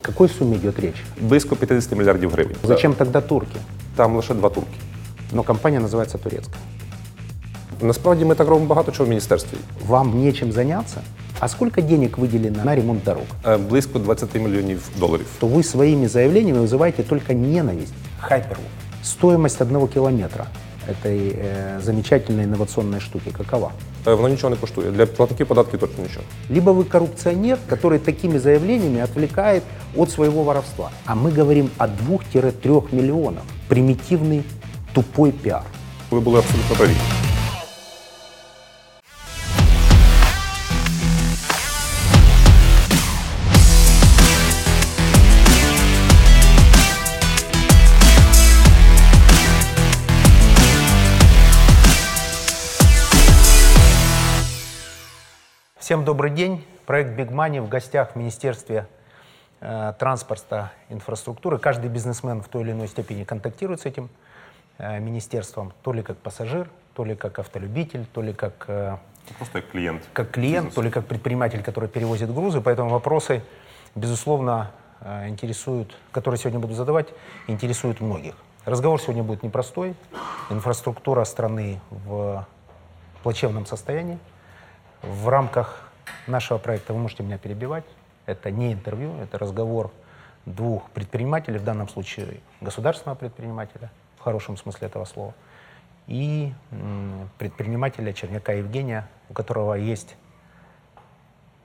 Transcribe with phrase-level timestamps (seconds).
[0.00, 1.02] О какой сумме идет речь?
[1.20, 2.56] Близько 50 мільярдів гривень.
[2.62, 3.56] Зачем тогда турки?
[3.96, 4.78] Там лише два турки.
[5.32, 6.56] Но компания называется турецкая.
[7.80, 9.56] Насправді ми так робимо багато чого в міністерстві.
[9.86, 11.00] Вам нечем заняться?
[11.40, 13.24] А сколько денег выделено на ремонт дорог?
[13.46, 15.26] Е, Близько 20 мільйонів доларів.
[15.40, 17.94] То вы своими заявлениями вызываете только ненависть.
[18.20, 18.60] Хайперу.
[19.02, 20.46] Стоимость одного километра
[20.87, 23.71] этой э, замечательной инновационной штуки какова?
[24.07, 24.91] Е, Воно нічого не коштує.
[24.91, 26.25] Для платників податків точно нічого.
[26.49, 29.63] Либо вы коррупционер, который такими заявлениями отвлекает
[29.97, 30.89] от своего воровства.
[31.05, 33.43] А мы говорим о 2-3 миллионах.
[33.69, 34.41] Примитивный,
[34.93, 35.63] тупой пиар.
[36.11, 36.91] Ви були абсолютно праві.
[55.88, 56.62] Всем добрый день.
[56.84, 58.86] Проект Big Money в гостях в Министерстве
[59.60, 61.58] э, транспорта и инфраструктуры.
[61.58, 64.10] Каждый бизнесмен в той или иной степени контактирует с этим
[64.76, 68.98] э, министерством, то ли как пассажир, то ли как автолюбитель, то ли как, э,
[69.38, 70.02] Просто як клієнт.
[70.12, 70.74] как клиент, Бизнес.
[70.74, 72.60] то ли как предприниматель, который перевозит грузы.
[72.60, 73.40] Поэтому вопросы,
[73.94, 74.70] безусловно,
[75.00, 77.14] э, интересуют, которые сегодня буду задавать,
[77.46, 78.34] интересуют многих.
[78.66, 79.94] Разговор сегодня будет непростой.
[80.50, 82.46] Инфраструктура страны в
[83.22, 84.18] плачевном состоянии.
[85.02, 85.88] В рамках
[86.26, 87.84] нашего проекта вы можете меня перебивать.
[88.26, 89.90] Это не интервью, это разговор
[90.44, 95.34] двух предпринимателей, в данном случае государственного предпринимателя, в хорошем смысле этого слова,
[96.06, 96.52] и
[97.38, 100.16] предпринимателя Черняка Евгения, у которого есть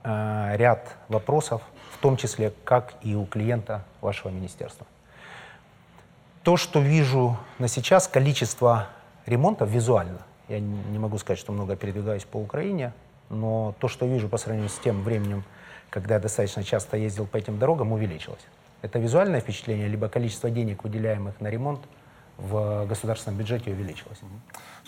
[0.04, 1.61] э, ряд вопросов,
[1.94, 4.86] в том числе, как и у клиента вашего министерства.
[6.44, 8.88] То, что вижу на сейчас, количество
[9.26, 12.92] ремонтов визуально, я не могу сказать, что много передвигаюсь по Украине,
[13.31, 15.45] но то, что вижу по сравнению с тем временем,
[15.91, 18.47] когда я достаточно часто ездил по этим дорогам, увеличилось.
[18.83, 21.81] Это визуальное впечатление, либо количество денег, выделяемых на ремонт
[22.39, 24.20] в государственном бюджете увеличилось.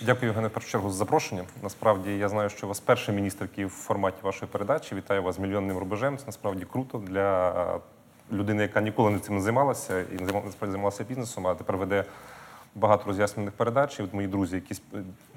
[0.03, 1.45] Дякую, Євгене, в першу чергу за запрошення.
[1.63, 4.95] Насправді я знаю, що у вас перший міністр, який в форматі вашої передачі.
[4.95, 6.19] Вітаю вас з мільйонним рубежем.
[6.19, 7.81] Це насправді круто для е,
[8.37, 11.77] людини, яка ніколи не цим не займалася і не займала- насправді займалася бізнесом, а тепер
[11.77, 12.05] веде
[12.76, 14.00] Багато роз'яснених передач.
[14.00, 14.82] І от мої друзі, які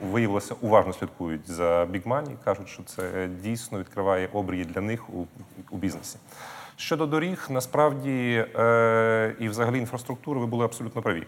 [0.02, 5.26] виявилося уважно слідкують за Big Money, кажуть, що це дійсно відкриває обрії для них у,
[5.70, 6.18] у бізнесі.
[6.76, 11.26] Щодо доріг, насправді е, і взагалі інфраструктури, ви були абсолютно праві.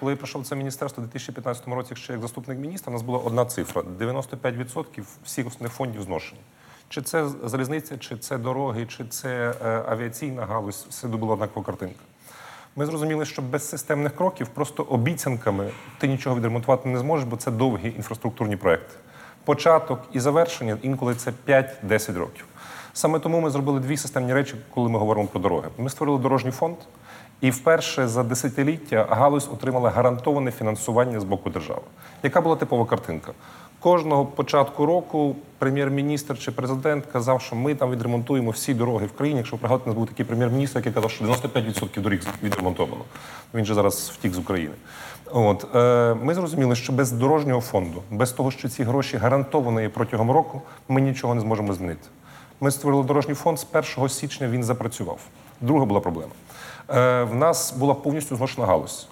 [0.00, 3.18] Коли я прийшов це міністерство у 2015 році, ще як заступник міністра, у нас була
[3.18, 6.40] одна цифра: 95% всіх основних фондів зношені.
[6.88, 12.00] Чи це залізниця, чи це дороги, чи це е, авіаційна галузь, всюди була однакова картинка.
[12.76, 17.50] Ми зрозуміли, що без системних кроків, просто обіцянками ти нічого відремонтувати не зможеш, бо це
[17.50, 18.94] довгі інфраструктурні проекти.
[19.44, 22.44] Початок і завершення інколи це 5-10 років.
[22.92, 25.68] Саме тому ми зробили дві системні речі, коли ми говоримо про дороги.
[25.78, 26.76] Ми створили дорожній фонд,
[27.40, 31.82] і вперше за десятиліття галузь отримала гарантоване фінансування з боку держави.
[32.22, 33.32] Яка була типова картинка?
[33.80, 39.38] Кожного початку року прем'єр-міністр чи президент казав, що ми там відремонтуємо всі дороги в країні.
[39.38, 43.04] Якщо у нас був такий прем'єр-міністр, який казав, що 95% доріг відремонтовано.
[43.54, 44.74] Він же зараз втік з України.
[45.32, 50.30] От е, ми зрозуміли, що без дорожнього фонду, без того, що ці гроші гарантовані протягом
[50.30, 52.08] року, ми нічого не зможемо змінити.
[52.60, 53.66] Ми створили дорожній фонд з
[53.96, 54.48] 1 січня.
[54.48, 55.18] Він запрацював.
[55.60, 56.32] Друга була проблема.
[56.90, 59.08] Е, в нас була повністю зношена галузь.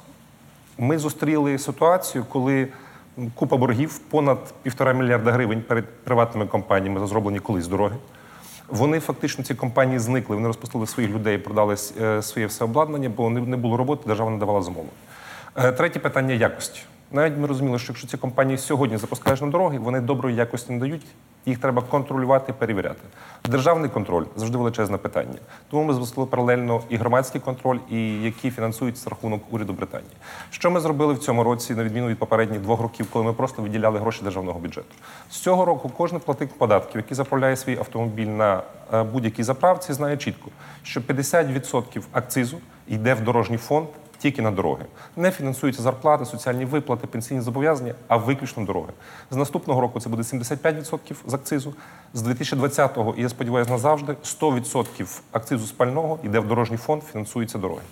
[0.79, 2.69] Ми зустріли ситуацію, коли
[3.34, 7.97] купа боргів, понад півтора мільярда гривень перед приватними компаніями, зроблені колись дороги.
[8.69, 10.37] Вони фактично ці компанії зникли.
[10.37, 14.39] Вони розпустили своїх людей, продали е, своє все обладнання, бо не було роботи, держава не
[14.39, 14.93] давала замовлення.
[15.56, 16.81] Е, Третє питання якості.
[17.13, 20.79] Навіть ми розуміли, що якщо ці компанії сьогодні запускаєш на дороги, вони доброї якості не
[20.79, 21.07] дають.
[21.47, 23.01] Їх треба контролювати, перевіряти.
[23.49, 25.39] Державний контроль завжди величезне питання.
[25.71, 30.11] Тому ми запустили паралельно і громадський контроль, і які фінансують з рахунок уряду Британії.
[30.51, 33.63] Що ми зробили в цьому році, на відміну від попередніх двох років, коли ми просто
[33.63, 34.95] виділяли гроші державного бюджету?
[35.31, 40.17] З цього року кожен платник податків, який заправляє свій автомобіль на е, будь-якій заправці, знає
[40.17, 40.51] чітко,
[40.83, 42.59] що 50% акцизу
[42.89, 43.87] йде в дорожній фонд
[44.19, 44.85] тільки на дороги.
[45.17, 48.93] Не фінансуються зарплати, соціальні виплати, пенсійні зобов'язання, а виключно дороги.
[49.31, 51.75] З наступного року це буде 75% з акцизу.
[52.15, 57.82] З 2020-го, і я сподіваюся, назавжди 100% акцизу спального йде в дорожній фонд, фінансуються дороги.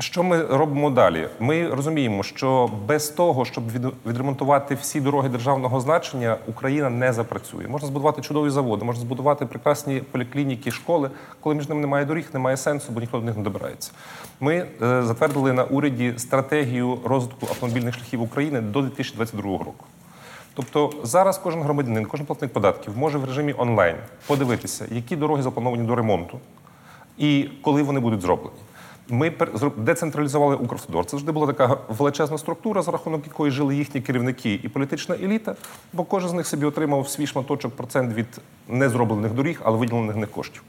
[0.00, 1.28] Що ми робимо далі?
[1.40, 3.64] Ми розуміємо, що без того, щоб
[4.06, 7.68] відремонтувати всі дороги державного значення, Україна не запрацює.
[7.68, 11.10] Можна збудувати чудові заводи, можна збудувати прекрасні поліклініки, школи.
[11.40, 13.92] Коли між ними немає доріг, немає сенсу, бо ніхто до них не добирається.
[14.40, 14.66] Ми е,
[15.02, 19.84] затвердили на уряді стратегію розвитку автомобільних шляхів України до 2022 року.
[20.54, 23.96] Тобто зараз кожен громадянин, кожен платник податків може в режимі онлайн
[24.26, 26.38] подивитися, які дороги заплановані до ремонту,
[27.18, 28.56] і коли вони будуть зроблені.
[29.10, 29.32] Ми
[29.76, 31.04] децентралізували Укравтодор.
[31.04, 35.54] Це завжди була така величезна структура, за рахунок якої жили їхні керівники і політична еліта,
[35.92, 38.26] бо кожен з них собі отримав свій шматочок процент від
[38.68, 40.62] незроблених доріг, але виділених них коштів.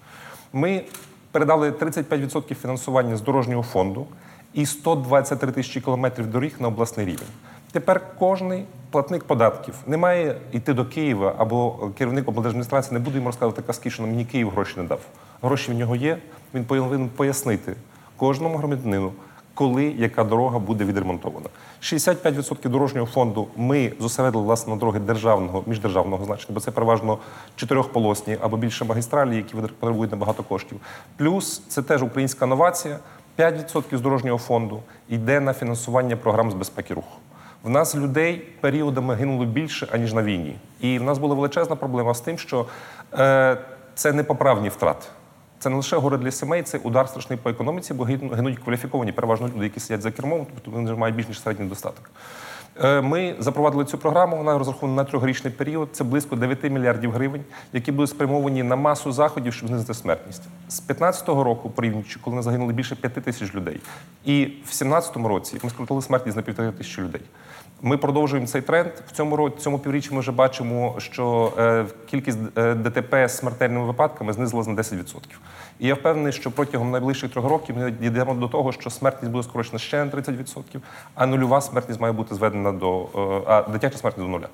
[0.53, 0.83] Ми
[1.31, 4.07] передали 35% фінансування з дорожнього фонду
[4.53, 7.27] і 123 тисячі кілометрів доріг на обласний рівень.
[7.71, 13.27] Тепер кожний платник податків не має йти до Києва або керівник облдержадміністрації не буде йому
[13.27, 14.99] розказувати казки, що мені Київ гроші не дав.
[15.41, 16.17] Гроші в нього є.
[16.53, 17.75] Він повинен пояснити
[18.21, 19.11] кожному громадянину,
[19.53, 21.45] коли яка дорога буде відремонтована.
[21.81, 27.17] 65% дорожнього фонду ми зосередили власне на дороги державного міждержавного значення, бо це переважно
[27.55, 30.79] чотирьохполосні або більше магістралі, які потребують набагато коштів.
[31.17, 32.99] Плюс це теж українська новація.
[33.39, 34.79] 5% з дорожнього фонду
[35.09, 37.17] йде на фінансування програм з безпеки руху.
[37.63, 40.55] В нас людей періодами гинуло більше, аніж на війні.
[40.79, 42.65] І в нас була величезна проблема з тим, що
[43.13, 43.57] е,
[43.95, 45.07] це непоправні втрати.
[45.61, 49.47] Це не лише горе для сімей, це удар страшний по економіці, бо гинуть кваліфіковані, переважно
[49.47, 52.11] люди, які сидять за кермом, тобто вони вже мають більш ніж середній достаток.
[52.83, 54.37] Е, Ми запровадили цю програму.
[54.37, 55.89] Вона розрахована на трьохрічний період.
[55.91, 57.43] Це близько 9 мільярдів гривень,
[57.73, 60.43] які будуть спрямовані на масу заходів, щоб знизити смертність.
[60.69, 63.79] З 15-го року, порівнюючи, коли не загинули більше 5 тисяч людей,
[64.25, 67.21] і в 17-му році ми скоротили смертність на півтори тисячі людей.
[67.83, 68.91] Ми продовжуємо цей тренд.
[69.07, 73.85] В цьому році, цьому півріччі ми вже бачимо, що е, кількість е, ДТП з смертельними
[73.85, 75.17] випадками знизилась на 10%.
[75.79, 79.43] І я впевнений, що протягом найближчих трьох років ми дійдемо до того, що смертність буде
[79.43, 80.63] скорочена ще на 30%,
[81.15, 84.47] а нульова смертність має бути зведена до е, а дитяча смертність до нуля.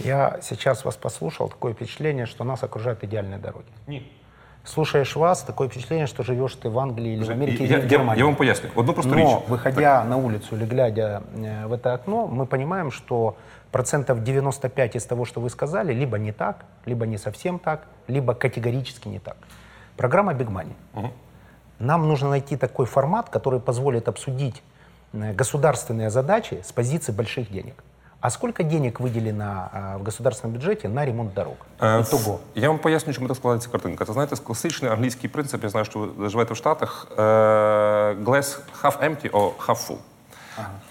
[0.00, 3.66] Я сейчас вас послушал, такое впечатление, что нас окружают идеальные дороги.
[3.86, 4.02] Ні.
[4.64, 7.88] Слушаешь вас, такое впечатление, что живешь ты в Англии или в Америке, я, или в
[7.88, 8.18] Германии.
[8.18, 8.68] я вам поясню.
[8.76, 9.24] Одну просту річ.
[9.24, 13.36] Но, выходя на улицу или глядя э, в это окно, мы понимаем, что
[13.72, 18.34] процентов 95 из того, что вы сказали, либо не так, либо не совсем так, либо
[18.34, 19.36] категорически не так.
[19.96, 21.10] Программа Big Money.
[21.78, 24.62] Нам нужно найти такой формат, который позволит обсудить
[25.12, 27.82] э, государственные задачи с позиции больших денег.
[28.20, 31.54] А сколько денег выделено э, в государственном бюджете на ремонт дорог?
[31.80, 32.04] Е,
[32.54, 34.04] Я вам поясню, чому так складається картинка.
[34.04, 35.62] Це знаєте, класичний англійський принцип.
[35.62, 37.06] Я знаю, що ви живете в Штатах.
[37.18, 37.22] е,
[38.24, 39.96] Glass half empty or half full.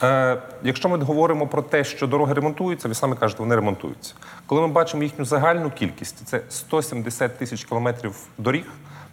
[0.03, 4.13] Е, якщо ми говоримо про те, що дороги ремонтуються, ви самі кажете, вони ремонтуються.
[4.45, 8.65] Коли ми бачимо їхню загальну кількість, це 170 тисяч кілометрів доріг.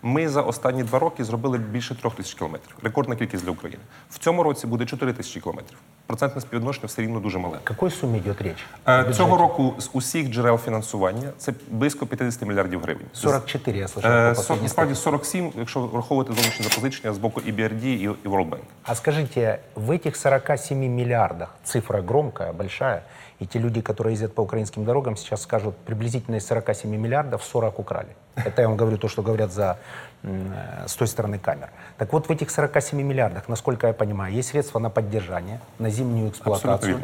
[0.07, 2.77] Ми за останні два роки зробили більше трьох тисяч кілометрів.
[2.83, 3.83] Рекордна кількість для України.
[4.11, 5.79] В цьому році буде 4 тисячі кілометрів.
[6.07, 7.59] Процентне співвідношення все рівно дуже мале.
[7.65, 8.65] Какой сумме идет речь?
[8.89, 13.07] Е, Цього року з усіх джерел фінансування це близько 50 мільярдів гривень.
[13.13, 14.53] 44, я слышал.
[14.53, 18.59] Е, Насправді 47, якщо враховувати зовнішні запозичення з боку EBRD і, і World Bank.
[18.83, 23.03] А скажите, в этих 47 миллиардах, цифра громкая, большая,
[23.41, 27.79] и те люди, которые ездят по украинским дорогам, сейчас скажут, приблизительно из 47 миллиардов 40
[27.79, 28.17] украли.
[28.37, 29.79] Это я вам говорю то, что говорят за,
[30.23, 31.71] э, с той стороны камер.
[31.99, 36.31] Так вот, в этих 47 миллиардах, насколько я понимаю, есть средства на поддержание, на зимнюю
[36.31, 37.01] эксплуатацию.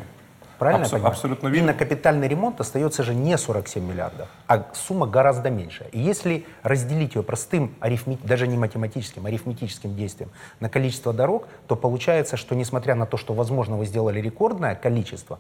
[0.59, 1.13] Правильно Абсо- я понимаю?
[1.15, 1.67] абсолютно И верно.
[1.69, 5.87] на капитальный ремонт остается же не 47 миллиардов, а сумма гораздо меньше.
[5.93, 10.31] И если разделить ее простым, арифме- даже не математическим, арифметическим действием
[10.61, 15.39] на количество дорог, то получается, что несмотря на то, что, возможно, вы сделали рекордное количество,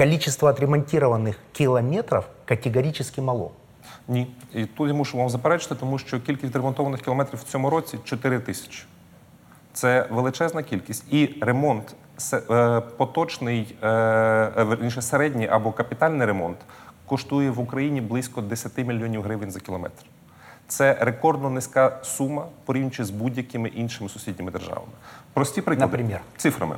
[0.00, 3.50] количество отремонтированных километров категорически мало.
[4.08, 4.26] Ні.
[4.54, 8.40] І тут я мушу вам заперечити, тому що кількість ремонтованих кілометрів в цьому році 4
[8.40, 8.84] тисячі.
[9.72, 11.12] Це величезна кількість.
[11.12, 11.94] І ремонт,
[12.32, 16.58] е, поточний, е, е, верніше середній або капітальний ремонт
[17.06, 20.04] коштує в Україні близько 10 мільйонів гривень за кілометр.
[20.68, 24.92] Це рекордно низька сума, порівнюючи з будь-якими іншими сусідніми державами.
[25.32, 25.92] Прості приклади.
[25.92, 26.20] Наприклад?
[26.36, 26.76] цифрами.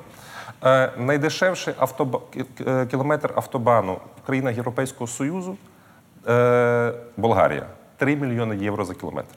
[0.63, 2.19] Е, найдешевший автоба...
[2.35, 5.57] кі- е, кілометр автобану в країнах Європейського Союзу
[6.27, 7.65] е, Болгарія
[7.97, 9.35] 3 мільйони євро за кілометр.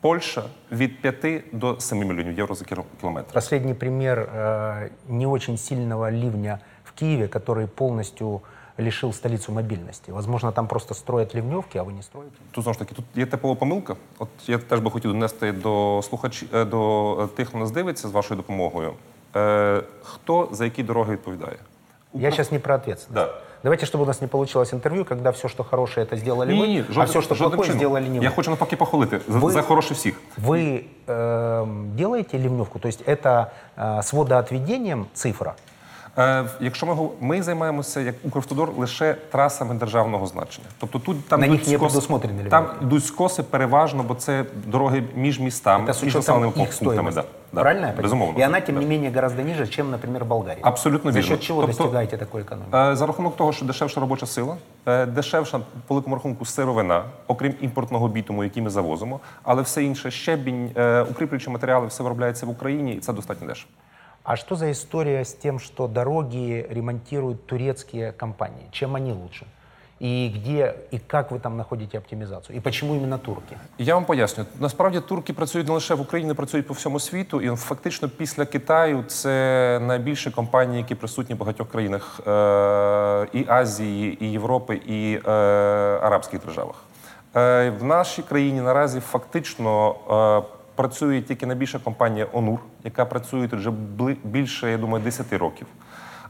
[0.00, 3.32] Польща від 5 до 7 мільйонів євро за кіро- кілометр.
[3.32, 8.40] Последний пример э, не очень сильного ливня в Киеве, который полностью
[8.78, 10.12] лишил столицу мобильности.
[10.12, 12.36] Возможно, там просто строят ливневки, а вы не строите.
[12.50, 13.96] Тут знову ж таки тут є типова помилка.
[14.18, 18.10] От я теж би хотів донести до слухачів до е, тих, хто нас дивиться з
[18.12, 18.92] вашою допомогою.
[19.36, 21.56] Е, хто за які дороги відповідає?
[22.14, 23.26] Я сейчас не про ответственность.
[23.32, 23.34] Да.
[23.62, 26.66] Давайте, чтобы у нас не получилось интервью, когда все, что хорошее, это сделали Ні, вы,
[26.66, 27.78] ні, а все, что жодним плохое, чином.
[27.78, 28.22] сделали не вы.
[28.22, 30.20] Я хочу навпаки похвалити за, Ви- за хороше всіх.
[30.46, 32.78] Вы эм, делаете ливневку?
[32.78, 35.54] То есть это э, с водоотведением цифра?
[36.18, 40.66] Е, якщо ми гов- ми займаємося як Укравтодор лише трасами державного значення.
[40.78, 42.84] Тобто тут там На йдуть них не скоси- предусмотрены там льготи.
[42.84, 46.92] йдуть скоси переважно, бо це дороги між містами, Это с між учетом населеними их пунктами.
[46.92, 47.20] стоимости.
[47.20, 48.02] Да, да, Правильно я понимаю?
[48.02, 48.38] Безумовно.
[48.40, 50.58] И она, тем не менее, гораздо ниже, чем, например, Болгария.
[50.62, 51.28] Абсолютно За вірно.
[51.28, 52.90] счет чего Тобто, достигаете такой экономии?
[52.92, 57.54] Е, За рахунок того, що дешевша робоча сила, е, дешевша по великому рахунку сировина, окрім
[57.60, 62.50] імпортного бітуму, який ми завозимо, але все інше щебінь, е, укріплюючі матеріали, все виробляється в
[62.50, 63.70] Україні, і це достатньо дешево.
[64.25, 68.67] А что за история с тем, что дороги ремонтируют турецкие компании?
[68.71, 69.45] Чем они лучше?
[69.99, 72.57] И где и как вы там находите оптимизацию?
[72.57, 73.57] И почему именно турки?
[73.77, 74.45] Я вам поясню.
[74.59, 77.41] Насправді турки працюють не лише в Україні, працюють по всьому світу.
[77.41, 84.25] І фактично після Китаю це найбільші компанії, які присутні в багатьох країнах е- і Азії,
[84.25, 85.29] і Європи, і е-
[86.01, 86.75] арабських державах.
[87.35, 89.95] Е- в нашій країні наразі фактично
[90.75, 93.71] працює тільки найбільша компанія Онур, яка працює тут вже
[94.23, 95.67] більше, я думаю, 10 років.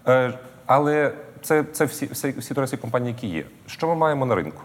[0.08, 0.34] Е,
[0.66, 3.46] але це, це всі, всі, всі турецькі компанії, які є.
[3.68, 4.62] Що ми маємо на ринку?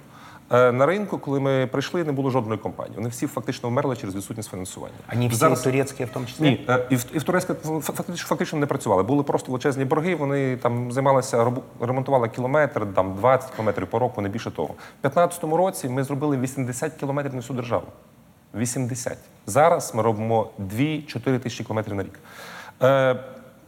[0.53, 2.97] Е, На ринку, коли ми прийшли, не було жодної компанії.
[2.97, 4.95] Вони всі фактично вмерли через відсутність фінансування.
[5.13, 6.47] Они все Зараз- турецкие в том числе?
[6.51, 9.03] Ні, е, і в, і в турецьке фактично, фактично не працювали.
[9.03, 10.15] Були просто величезні борги.
[10.15, 14.69] Вони там займалися ремонтували кілометр, там 20 кілометрів по року, не більше того.
[14.69, 17.87] У 2015 році ми зробили 80 кілометрів на всю державу.
[18.55, 19.19] 80.
[19.47, 22.19] Зараз ми робимо 2-4 тисячі кілометрів на рік.
[22.83, 23.17] Е,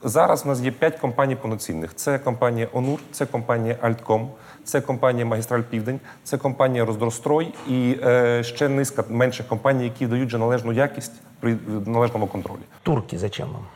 [0.02, 1.94] зараз у нас є 5 компаній повноцінних.
[1.94, 4.30] Це компанія Онур, це компанія Альтком,
[4.64, 10.28] це компанія Магістраль Південь, це компанія Роздрострой і е, ще низка менших компаній, які дають
[10.28, 12.60] вже належну якість при належному контролі.
[12.82, 13.66] Турки зачем вам?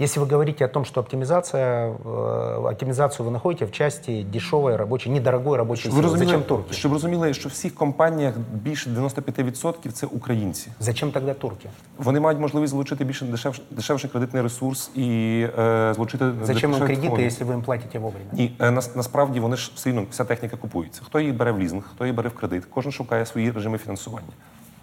[0.00, 5.12] Если вы говорите о том, что оптимизация, э, оптимизацию вы находите в части дешевой рабочей,
[5.12, 6.74] недорогой рабочей Щоб ви силы, розуміли, зачем турки?
[6.74, 10.68] щоб ви розуміли, що в всіх компаніях більше 95% це українці.
[10.80, 11.68] Зачем тогда турки?
[11.98, 16.96] Вони мають можливість залучити більше дешевший, дешевший кредитний ресурс і е, залучити Зачем им дешеві
[16.96, 17.26] кредиты, технології.
[17.26, 18.26] если вы им платите вовремя?
[18.32, 21.02] Ні, е, нас, насправді вони ж все одно вся техніка купується.
[21.04, 24.28] Хто її бере в лізинг, хто її бере в кредит, кожен шукає свої режими фінансування.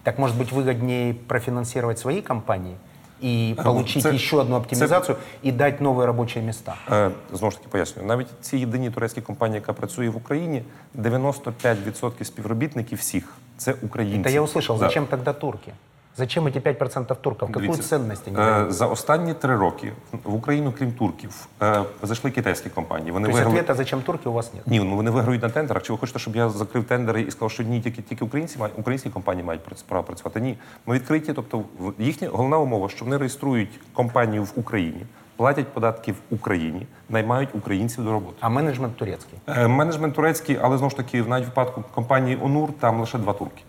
[0.03, 2.75] Так может быть выгоднее профинансировать свои компании
[3.23, 6.75] и получить це- еще одну оптимизацию и дать новые рабочие места?
[6.91, 10.63] Е, знову ж таки пояснюю, навіть ці єдині турецькі компанії, яка працює в Україні,
[10.93, 14.29] 95% співробітників всіх це українці.
[14.29, 14.73] Это я услышал.
[14.73, 14.77] Да.
[14.77, 15.71] Зачем тогда турки?
[16.16, 17.48] Зачем эти 5% турков?
[17.48, 18.72] Какую Дивіться, ценность они е, дают?
[18.72, 19.92] За останні три роки
[20.24, 23.10] в Україну, крім турків, е, зайшли китайські компанії.
[23.12, 23.56] Вони То есть виграли.
[23.58, 24.66] ответа, зачем турки, у вас нет.
[24.66, 25.82] Ні, ну вони виграють на тендерах.
[25.82, 28.78] Чи ви хочете, щоб я закрив тендери і сказав, що ні, тільки тільки українці мають
[28.78, 30.40] українські компанії мають прац- право працювати?
[30.40, 31.32] Ні, ми відкриті.
[31.34, 35.06] Тобто, в- їхня головна умова, що вони реєструють компанію в Україні,
[35.36, 38.36] платять податки в Україні, наймають українців до роботи.
[38.40, 39.38] А менеджмент турецкий.
[39.48, 43.32] Е, Менеджмент турецький, але знову ж таки, навіть в випадку компанії Онур там лише два
[43.32, 43.62] турки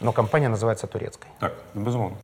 [0.00, 1.28] Но компания называется турецкой.
[1.38, 2.16] Так, безумовно.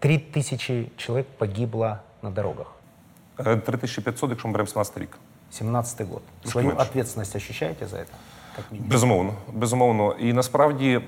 [0.00, 2.66] Три тысячи человек погибло на дорогах.
[3.38, 5.18] Е, 3500, якщо ми беремо 17 рік.
[5.50, 6.22] 17 год.
[6.44, 6.82] Свою меньше.
[6.82, 8.12] ответственность ощущаете за это?
[8.56, 8.90] Как минимум?
[8.90, 10.12] Безумовно, безумовно.
[10.12, 11.00] І насправді,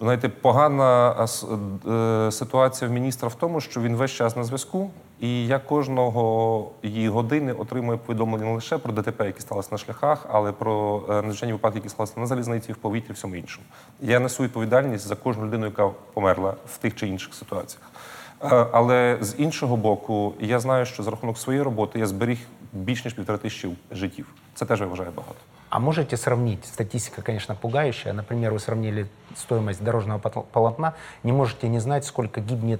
[0.00, 1.46] знаєте, погана а, с-
[1.90, 6.71] е, ситуація в міністра в тому, що він весь час на зв'язку, і я кожного
[6.83, 11.13] її години отримую повідомлення не лише про ДТП, які сталися на шляхах, але про е,
[11.13, 13.65] надзвичайні випадки, які сталися на залізниці, в повітрі, всьому іншому.
[14.01, 17.91] Я несу відповідальність за кожну людину, яка померла в тих чи інших ситуаціях.
[18.43, 22.39] Е, Але з іншого боку, я знаю, що за рахунок своєї роботи я зберіг
[22.73, 24.33] більш ніж півтора тисячі життів.
[24.53, 25.35] Це теж я вважаю багато.
[25.69, 26.65] А можете сравнить?
[26.65, 28.13] Статистика, конечно, пугающая.
[28.13, 30.93] Например, вы сравнили стоимость дорожного пол- полотна.
[31.23, 32.79] Не можете не знать, сколько гибнет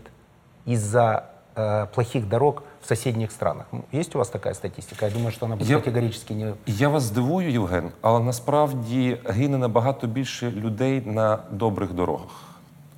[0.67, 1.23] из-за
[1.55, 3.65] э, плохих дорог в соседних странах.
[3.73, 5.05] М, Есть у вас така статистика?
[5.05, 6.53] Я думаю, що вона Я- категорически не...
[6.67, 12.27] Я вас здивую, Євген, але насправді гине набагато більше людей на добрих дорогах.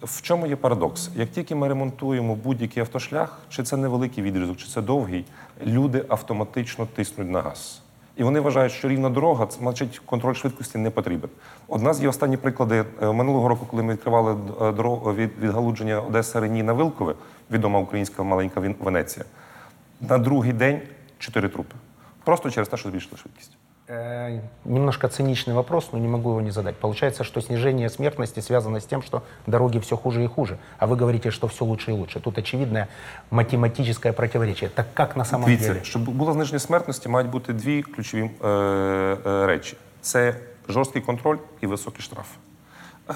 [0.03, 1.09] В чому є парадокс?
[1.15, 5.25] Як тільки ми ремонтуємо будь-який автошлях, чи це невеликий відрізок, чи це довгий,
[5.65, 7.81] люди автоматично тиснуть на газ.
[8.17, 11.29] І вони вважають, що рівна дорога, це значить контроль швидкості не потрібен.
[11.67, 15.99] Одна з є останні приклади Е, минулого року, коли ми відкривали е, дорогу від відгалудження
[16.01, 17.13] Одеса Рені на Вилкове,
[17.51, 19.25] відома українська маленька Вен- Венеція.
[20.01, 20.81] На другий день
[21.19, 21.75] чотири трупи.
[22.23, 23.51] Просто через те, що збільшили швидкість.
[23.88, 26.76] Э, немножко циничный вопрос, но не могу его не задать.
[26.76, 30.96] Получается, что снижение смертности связано с тем, что дороги все хуже и хуже, а вы
[30.96, 32.20] говорите, что все лучше и лучше.
[32.20, 32.88] Тут очевидное
[33.30, 34.70] математическое противоречие.
[34.70, 35.84] Так как на самом Дивіться, деле?
[35.84, 40.34] щоб було зниження смертності, мають бути дві ключові е, е, речі: це
[40.68, 42.36] жорсткий контроль і високі штрафи.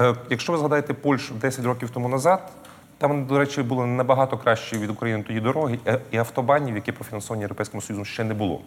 [0.00, 2.50] Е, якщо ви згадаєте Польщу 10 років тому назад,
[2.99, 7.42] там, до речі, були набагато кращі від України тоді дороги, е, і автобанів, які профінансовані
[7.42, 8.61] Європейським Союзом, ще не було.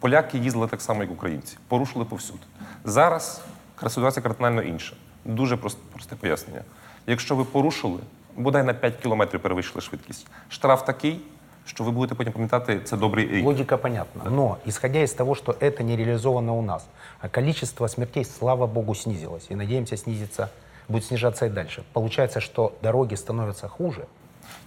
[0.00, 2.38] Поляки їздили так само, як українці, порушили повсюди.
[2.84, 3.40] Зараз
[3.88, 4.94] ситуація кардинально інша.
[5.24, 6.62] Дуже прост- просте пояснення.
[7.06, 7.98] Якщо ви порушили,
[8.36, 10.26] бодай на 5 кілометрів перевищили швидкість.
[10.48, 11.20] Штраф такий,
[11.64, 13.44] що ви будете потім пам'ятати, це добрий рік.
[13.44, 14.30] Логика понятна.
[14.30, 16.86] Но исходя из того, что это не реализовано у нас,
[17.20, 19.50] а количество смертей, слава богу, снизилось.
[19.50, 20.48] И надеемся, снизится,
[20.88, 21.82] будет снижаться и дальше.
[21.92, 24.04] Получается, что дороги становятся хуже.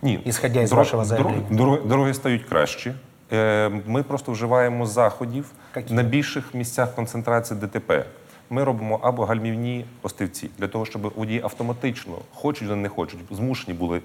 [0.01, 1.43] Ні, Ісходя із дорог- вашого дорог- заявлення.
[1.49, 2.93] Дороги, дороги стають кращі.
[3.31, 5.93] Е, Ми просто вживаємо заходів Які?
[5.93, 8.05] на більших місцях концентрації ДТП.
[8.49, 13.77] Ми робимо або гальмівні остивці для того, щоб водії автоматично, хочуть вони не хочуть, змушені
[13.77, 14.01] були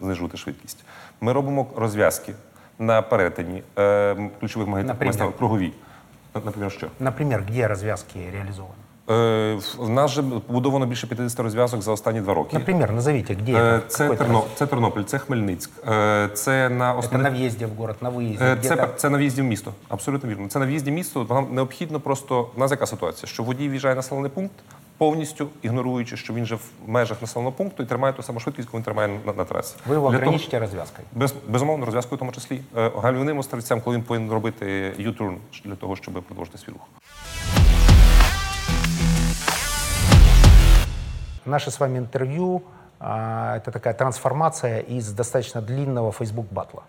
[0.00, 0.84] знижувати швидкість.
[1.20, 2.34] Ми робимо розв'язки
[2.78, 5.72] на перетині е, ключових магазинів кругові.
[6.34, 6.88] Наприклад, що?
[7.00, 8.91] Например, где развязки реализованы?
[9.11, 12.57] Е, В нас же побудовано більше 50 розв'язок за останні два роки.
[12.57, 13.87] Например, назовите, где Е, это?
[13.87, 17.37] Це, Какой это Терно, раз- це Тернопіль, це Хмельницьк, е, це на Это основних на
[17.39, 18.43] въезде в город, на выезде.
[18.43, 19.71] Е, где-то- Це, це на в'їзді в місто.
[19.89, 20.47] Абсолютно вірно.
[20.47, 21.25] Це на в'їзді в місто.
[21.29, 22.49] Нам необхідно просто.
[22.55, 23.29] У нас яка ситуація?
[23.29, 24.55] Що водій в'їжджає на населений пункт,
[24.97, 28.77] повністю ігноруючи, що він же в межах населеного пункту і тримає ту саму швидкість, яку
[28.77, 29.75] він тримає на, на трасі.
[29.89, 31.05] Вы его Для того- ограничите развязкой.
[31.13, 32.61] без, безумовно, розв'язкою в тому числі.
[32.77, 36.81] Е, Гальмівним острівцям, коли він повинен робити U-turn для того, щоб продовжити свій рух.
[41.44, 42.62] Наше с вами интервью
[43.00, 46.84] а, это такая трансформация из достаточно длинного Facebook батла.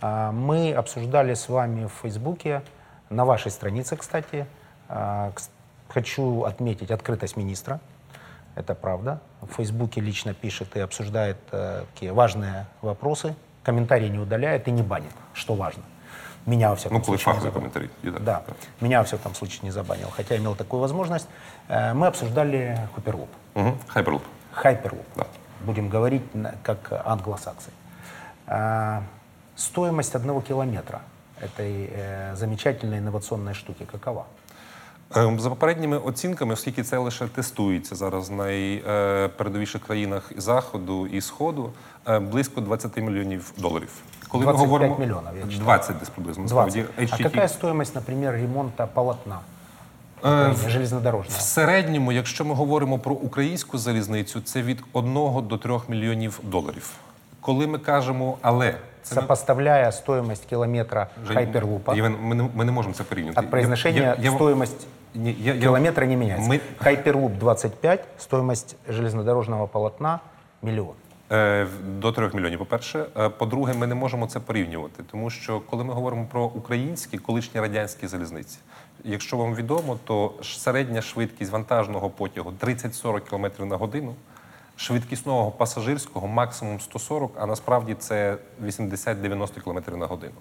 [0.00, 2.62] А, Мы обсуждали с вами в Фейсбуке,
[3.10, 4.46] на вашей странице, кстати.
[4.88, 5.32] а,
[5.88, 7.80] Хочу отметить открытость министра.
[8.54, 9.20] Это правда.
[9.40, 13.34] В Фейсбуке лично пишет и обсуждает э, такие важные вопросы.
[13.64, 15.82] Комментарии не удаляет и не банит, что важно.
[16.46, 17.70] Меня во всяком Ну, случае не забанил.
[18.02, 18.24] йдуть.
[18.24, 18.42] Да,
[18.80, 21.26] меня во всяком случае не забанил, хотя имел такую возможность.
[21.68, 23.28] Э, Мы обсуждали Hyperloop.
[23.53, 23.73] Угу.
[23.95, 24.21] Hyperloop.
[24.63, 25.03] Hyperloop.
[25.17, 25.25] Да.
[25.65, 27.69] Будем говорить на- как англосаксы.
[28.47, 29.01] А,
[29.57, 30.99] Стоимость одного километра
[31.41, 34.25] этой э, замечательной инновационной штуки какова?
[35.15, 41.21] Е, За попередніми оцінками, оскільки це лише тестується зараз в найпередовіших країнах і заходу і
[41.21, 41.71] сходу,
[42.07, 43.89] е, близько 20 мільйонів доларів.
[44.27, 45.63] Коли 25 мільйонів, я читав.
[45.65, 46.45] 20 десь приблизно.
[46.45, 46.75] 20.
[46.75, 47.13] насправді.
[47.13, 47.23] А HTT.
[47.23, 49.39] какая стоимость, например, ремонта полотна
[50.22, 50.54] В Е,
[51.28, 55.14] В середньому, якщо ми говоримо про українську залізницю, це від 1
[55.48, 56.90] до 3 мільйонів доларів.
[57.40, 62.94] Коли ми кажемо, але це ми- Сопоставляя стоимость километра Хайперлупа, ми, не, ми не можемо
[62.94, 63.40] це порівняти.
[63.40, 64.30] от произношения Я-
[65.54, 66.50] я- километра не меняется.
[66.50, 70.20] Мы- Хайперлуп 25, стоимость железнодорожного полотна
[70.62, 70.94] миллион.
[71.32, 71.66] Е,
[71.98, 73.06] До 3 мільйонів, по-перше.
[73.16, 77.60] Е, По-друге, ми не можемо це порівнювати, тому що коли ми говоримо про українські, колишні
[77.60, 78.58] радянські залізниці,
[79.04, 84.14] якщо вам відомо, то середня швидкість вантажного потягу 30-40 км на годину,
[84.76, 90.34] швидкісного пасажирського максимум 140, а насправді це 80-90 км на годину.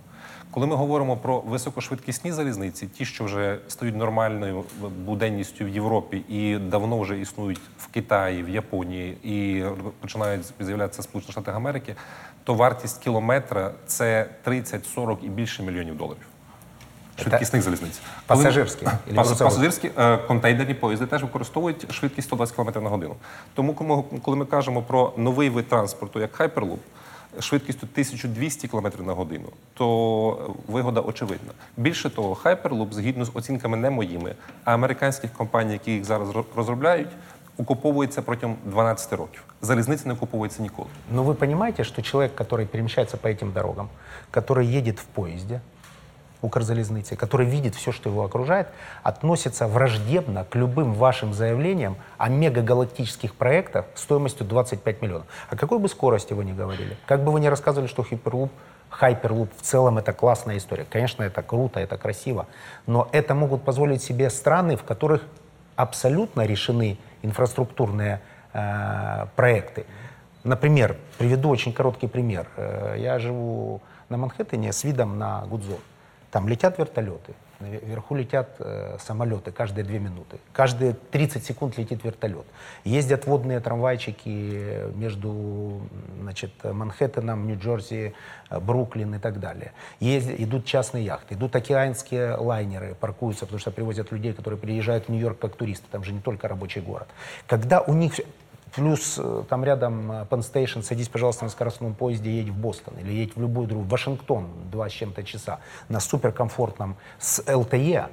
[0.52, 4.64] Коли ми говоримо про високошвидкісні залізниці, ті, що вже стають нормальною
[5.06, 9.64] буденністю в Європі і давно вже існують в Китаї, в Японії і
[10.00, 11.96] починають з'являтися Сполучених Штатах Америки,
[12.44, 16.26] то вартість кілометра це 30-40 і більше мільйонів доларів
[17.19, 17.99] Швидкісних залізниць.
[18.27, 19.39] Коли- Пасажирських или Пас- грузових?
[19.53, 23.15] Пасажирські е, контейнерні поїзди теж використовують швидкість 120 км на годину.
[23.55, 26.79] Тому, коли ми- коли ми кажемо про новий вид транспорту, як Hyperloop,
[27.41, 31.53] швидкістю 1200 км на годину, то вигода очевидна.
[31.77, 36.45] Більше того, Hyperloop, згідно з оцінками не моїми, а американських компаній, які їх зараз ро-
[36.57, 37.09] розробляють,
[37.59, 39.43] окуповується протягом 12 років.
[39.63, 40.89] Залізниця не окуповується ніколи.
[41.13, 43.89] Но вы понимаете, что человек, который перемещается по этим дорогам,
[44.33, 45.61] который едет в поезде,
[46.42, 48.68] Укрзалезницы, который видит все, что его окружает,
[49.04, 55.28] относится враждебно к любым вашим заявлениям о мегагалактических проектах стоимостью 25 миллионов.
[55.50, 58.50] О какой бы скорости вы ни говорили, как бы вы ни рассказывали, что Hyperloop,
[59.02, 60.86] Hyperloop в целом это классная история.
[60.90, 62.48] Конечно, это круто, это красиво,
[62.88, 65.24] но это могут позволить себе страны, в которых
[65.76, 68.22] абсолютно решены инфраструктурные
[68.54, 69.86] э, проекты.
[70.44, 72.48] Например, приведу очень короткий пример.
[72.56, 75.80] Э, Я живу на Манхэттене с видом на Гудзон.
[76.32, 80.38] Там летят вертолеты, наверху летят э, самолеты каждые две минуты.
[80.54, 82.46] Каждые 30 секунд летит вертолет.
[82.84, 85.82] Ездят водные трамвайчики между
[86.22, 88.14] значит, Манхэттеном, Нью-Джерси,
[88.50, 89.74] э, Бруклин и так далее.
[90.00, 95.10] Ездят, идут частные яхты, идут океанские лайнеры, паркуются, потому что привозят людей, которые приезжают в
[95.10, 95.86] Нью-Йорк как туристы.
[95.92, 97.08] Там же не только рабочий город.
[97.48, 98.14] Когда у них
[98.76, 103.12] Плюс э, там рядом э, Penn садись, пожалуйста, на скоростном поезде, едь в Бостон или
[103.12, 108.10] едь в любую другую, в Вашингтон, два с чем-то часа, на суперкомфортном с ЛТЕ,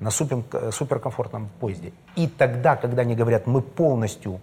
[0.00, 1.92] на супер, э, суперкомфортном поезде.
[2.16, 4.40] И тогда, когда они говорят, мы полностью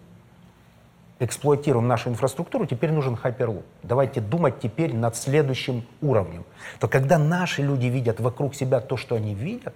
[1.19, 3.63] эксплуатируем нашу инфраструктуру, теперь нужен Hyperloop.
[3.84, 6.43] Давайте думать теперь над следующим уровнем.
[6.79, 9.73] То когда наши люди видят вокруг себя то, что они видят,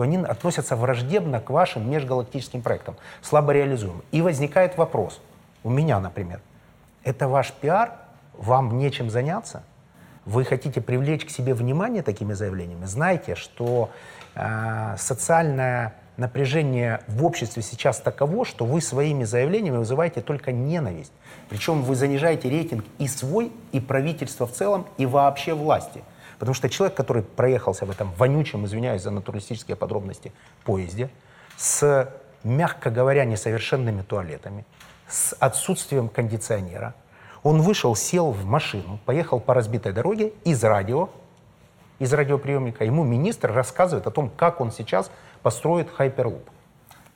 [0.00, 4.02] то они относятся враждебно к вашим межгалактическим проектам, слабо реализуемым.
[4.12, 5.20] И возникает вопрос,
[5.62, 6.40] у меня, например,
[7.04, 7.92] Это ваш пиар,
[8.32, 9.62] вам нечем заняться,
[10.24, 13.90] вы хотите привлечь к себе внимание такими заявлениями, знайте, что
[14.34, 21.12] э, социальное напряжение в обществе сейчас таково, что вы своими заявлениями вызываете только ненависть.
[21.50, 26.02] Причем вы занижаете рейтинг и свой, и правительства в целом, и вообще власти.
[26.39, 30.31] Потому что человек, который проехался в этом вонючем, извиняюсь за натуралистические подробности,
[30.63, 31.09] поезде,
[31.57, 32.09] с,
[32.43, 34.65] мягко говоря, несовершенными туалетами,
[35.07, 36.93] с отсутствием кондиционера,
[37.43, 41.09] он вышел, сел в машину, поехал по разбитой дороге из радио,
[41.99, 42.83] из радиоприемника.
[42.83, 46.49] Ему министр рассказывает о том, как он сейчас построит хайперлуп.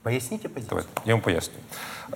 [0.03, 0.69] Поясните позицию.
[0.69, 1.59] Давайте, я вам поясню.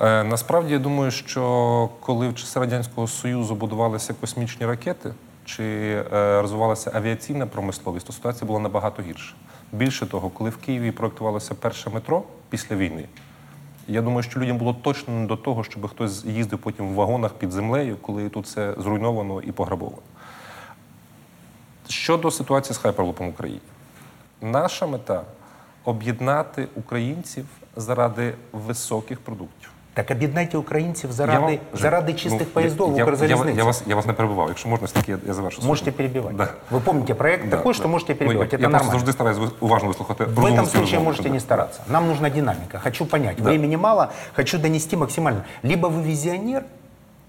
[0.01, 5.13] Е, насправді я думаю, що коли в часи Радянського Союзу будувалися космічні ракети
[5.48, 9.34] Чи е, розвивалася авіаційна промисловість, то ситуація була набагато гірша.
[9.72, 13.04] Більше того, коли в Києві проектувалося перше метро після війни,
[13.86, 17.34] я думаю, що людям було точно не до того, щоб хтось їздив потім в вагонах
[17.34, 20.02] під землею, коли тут все зруйновано і пограбовано.
[21.88, 23.60] Щодо ситуації з хайперлупом в Україні,
[24.40, 25.22] наша мета
[25.84, 29.70] об'єднати українців заради високих продуктів.
[29.97, 33.49] Так об'єднайте українців Я заради, вам- заради ну, чистих я- поїздов я, я, Укрзалізниці.
[33.49, 34.47] я, я, вас, я вас не перебивав.
[34.47, 35.55] Якщо можна, все-таки я, я завершу.
[35.57, 35.97] свою Можете думку.
[35.97, 36.35] перебивать.
[36.35, 36.47] Да.
[36.71, 37.77] Вы помните проект Да, такой, да.
[37.79, 38.53] что можете Ну, перебивать.
[38.53, 38.91] я, Это я просто нормально.
[38.91, 40.23] завжди стараюсь ви- уважно вислухати.
[40.23, 41.03] В розумну этом цю случае розмову.
[41.05, 41.29] можете Да.
[41.29, 41.81] не стараться.
[41.87, 42.79] Нам нужна динамика.
[42.79, 43.35] Хочу понять.
[43.37, 43.43] Да.
[43.43, 45.43] Времени мало, хочу донести максимально.
[45.63, 46.63] Либо вы визионер,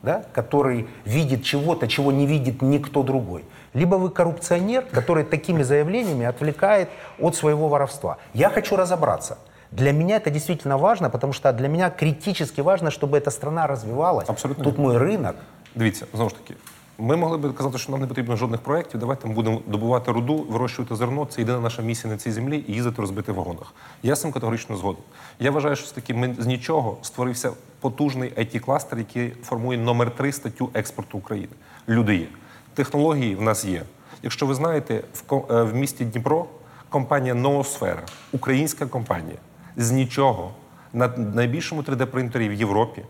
[0.03, 3.45] да, который видит чего-то, чего не видит никто другой.
[3.75, 6.89] Либо вы коррупционер, который такими заявлениями отвлекает
[7.21, 8.17] от своего воровства.
[8.35, 9.37] Я хочу разобраться.
[9.73, 14.29] Для меня это действительно важно, потому что для меня критически важно, чтобы эта страна развивалась.
[14.29, 14.65] Абсолютно.
[14.65, 15.35] Тут мой рынок.
[15.75, 16.55] Дивіться, знову ж таки,
[16.99, 19.01] ми могли би казати, що нам не потрібно жодних проєктів.
[19.01, 21.27] Давайте ми будемо добувати руду, вирощувати зерно.
[21.31, 23.75] Це єдина наша місія на цій землі і їздити розбити в вагонах.
[24.03, 25.03] Я з цим категорично згоден.
[25.41, 30.33] Я вважаю, що все-таки ми з нічого створився потужний it кластер який формує номер три
[30.33, 31.53] статтю експорту України.
[31.89, 32.27] Люди є.
[32.75, 33.83] Технології в нас є.
[34.23, 36.47] Якщо ви знаєте, в, ко- е, в місті Дніпро
[36.89, 38.03] компанія Ноосфера,
[38.33, 39.37] українська компанія,
[39.78, 40.52] з нічого
[40.94, 43.04] на найбільшому 3D-принтері в Європі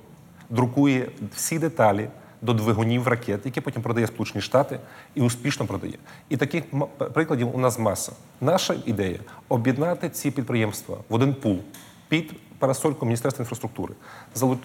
[0.50, 2.10] друкує всі деталі
[2.41, 4.80] до двигунів ракет, які потім продає Сполучені Штати
[5.15, 5.93] і успішно продає.
[6.30, 6.63] І таких
[7.13, 8.12] прикладів у нас маса.
[8.41, 9.19] Наша ідея
[9.50, 11.58] об'єднати ці підприємства в один пул
[12.08, 13.93] під парасольку Міністерства інфраструктури,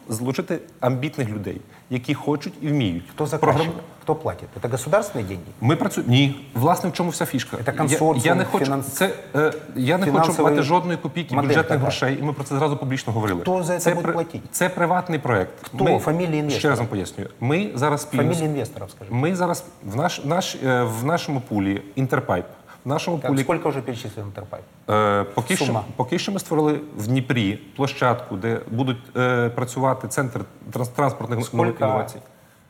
[0.09, 3.04] залучити амбітних людей, які хочуть і вміють.
[3.11, 3.72] Кто заказчик?
[4.04, 4.48] Програм- Кто платит?
[4.62, 5.44] Это государственные деньги?
[5.60, 6.12] ми працюємо.
[6.12, 7.56] Ні, власне, в чому вся фішка?
[7.64, 9.10] Це консорціум, я, не хочу фінанс- це.
[9.34, 11.80] Е, я не хочу мати жодної копійки модель бюджетних така.
[11.82, 13.40] грошей, і ми про це зразу публічно говорили.
[13.40, 14.48] Хто за це це, буде платити?
[14.50, 15.52] Це приватний проект.
[15.62, 15.84] Хто?
[15.84, 16.58] Ми, Фамілії інвестора?
[16.58, 17.30] Ще раз вам пояснюю.
[17.40, 18.22] Ми зараз спільно.
[18.22, 18.88] з- Фамилия инвесторов.
[19.10, 22.46] Ми зараз в наш, наш е, в нашому пулі Інтерпайп.
[22.84, 24.64] В нашому Так, пулі сколько уже перечислено Интерпайп?
[24.90, 30.40] Е, поки, що, поки що ми створили в Дніпрі площадку, де будуть е, працювати центр
[30.72, 32.18] транс- транспортних інновацій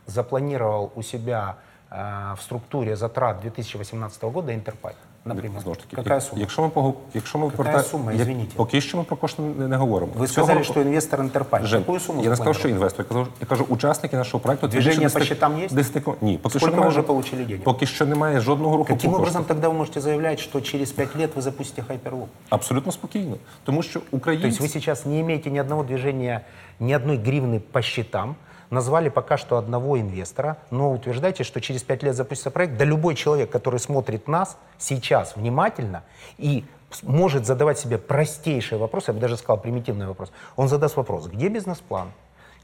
[0.07, 1.55] запланировал у себя
[1.91, 5.61] э, в структуре затрат 2018 года Интерпайп, например?
[5.61, 6.39] Знову ж таки, Какая як- сумма?
[6.41, 8.53] Якщо ми пого- якщо ми Какая повертаємо- сума, як- извините?
[8.55, 10.11] поки що ми про кошти не, не говоримо.
[10.11, 11.65] Вы Цього сказали, року- что инвестор Интерпайп.
[11.65, 12.89] Жень, Какую сумму я не сказав, що запланировал?
[12.91, 13.05] інвестор.
[13.09, 14.67] Я кажу, я кажу учасники нашого проекту.
[14.67, 15.67] це Движення більше по 10 счетам є?
[15.67, 17.63] 10 ко- Ні, поки Сколько що немає, ви вже жод- получили денег?
[17.63, 19.55] Поки що немає жодного руху Каким по образом коштах.
[19.57, 22.25] тогда вы можете заявлять, что через 5 лет вы запустите Hyperloop?
[22.49, 23.35] Абсолютно спокійно.
[23.63, 24.63] Тому що То есть українці...
[24.63, 26.41] вы сейчас не имеете ни одного движения,
[26.79, 28.35] ни одной гривны по счетам,
[28.74, 32.76] назвали пока что одного инвестора, но утверждаете, что через 5 лет запустится проект.
[32.76, 36.02] Да любой человек, который смотрит нас сейчас внимательно
[36.36, 36.64] и
[37.02, 41.48] может задавать себе простейшие вопросы, я бы даже сказал примитивный вопрос, он задаст вопрос, где
[41.48, 42.12] бизнес-план,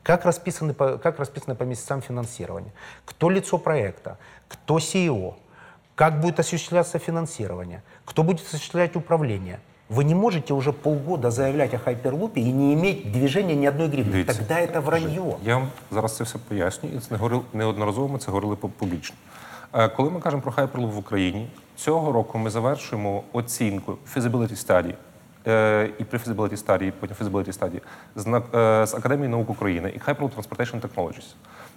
[0.03, 2.73] как расписаны как расписано по месяцам финансирования,
[3.05, 4.19] кто лицо проекта,
[4.49, 5.35] кто CEO,
[5.95, 9.61] как будет осуществляться финансирование, кто будет осуществлять управление.
[9.90, 14.12] Вы не можете уже полгода заявлять о хайперлупе и не иметь движения ни одной гривны.
[14.12, 15.36] Дивіться, Тогда это вранье.
[15.44, 18.08] Я вам зараз це все поясню, і це не говорив неодноразово.
[18.08, 19.16] Ми це говорили пу- публічно.
[19.74, 24.94] Е, Коли ми кажемо про Hyperloop в Україні, цього року ми завершуємо оцінку feasibility study
[25.48, 27.82] е, і pre-feasibility study, і потім feasibility study
[28.16, 31.34] з, на- е, з Академії наук України і Hyperloop Transportation Technologies.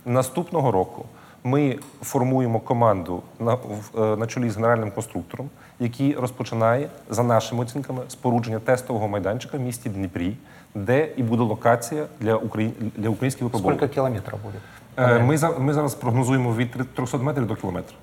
[0.07, 1.05] Наступного року
[1.44, 5.51] ми формуємо команду на, в- е, на чолі з генеральним конструктором,
[5.83, 10.37] який розпочинає за нашими оцінками спорудження тестового майданчика в місті Дніпрі,
[10.75, 12.73] де і буде локація для, Украї...
[12.97, 13.77] для українських випробувань.
[13.77, 14.61] Сколько километров будет?
[14.97, 17.97] Е, Ми, за- ми зараз прогнозуємо від 300 метрів до кілометра.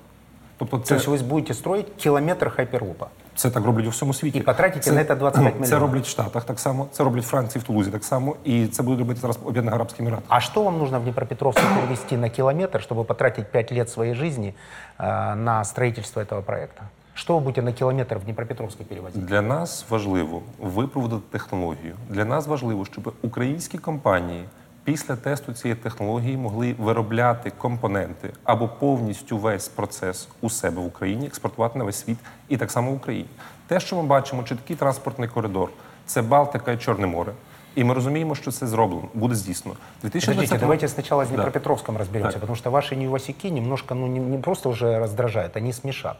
[0.58, 3.06] Тобто То це, есть вы будете строить километр хайперлупа.
[3.34, 4.38] це так роблять у всьому світі.
[4.38, 5.78] І потратите на це 25 Це мільйонів.
[5.80, 8.82] роблять в Штатах так само, це роблять в Франції, в Тулузі так само, і це
[8.82, 10.22] будуть робити зараз Об'єднані Арабські Емірати.
[10.28, 14.54] А что вам нужно в Днепропетровске перевести на километр, чтобы потратить 5 лет своей жизни
[14.98, 16.82] э, на строительство этого проекта?
[17.13, 19.25] Что вы будете на километр в Днепропетровске перевозить?
[19.25, 21.95] Для нас важливо випроводити технологію.
[22.09, 24.43] Для нас важливо, щоб українські компанії
[24.83, 31.25] після тесту цієї технології могли виробляти компоненти або повністю весь процес у себе в Україні,
[31.25, 32.17] експортувати на весь світ
[32.49, 33.29] і так само в Україні.
[33.67, 35.69] Те, що ми бачимо, чіткий транспортний коридор,
[36.05, 37.33] це Балтика і Чорне море.
[37.75, 39.77] І ми розуміємо, що це зроблено, буде здійснено.
[40.03, 41.35] У Подождите, давайте сначала с Да.
[41.35, 42.41] Днепропетровском разберемся, Так.
[42.41, 46.17] потому что ваши невосяки немножко, ну, не, не просто уже раздражают, они смешат.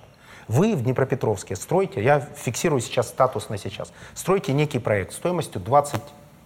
[0.48, 6.02] Вы в Днепропетровске строите, я фиксирую сейчас статус на сейчас, строите некий проект стоимостью 20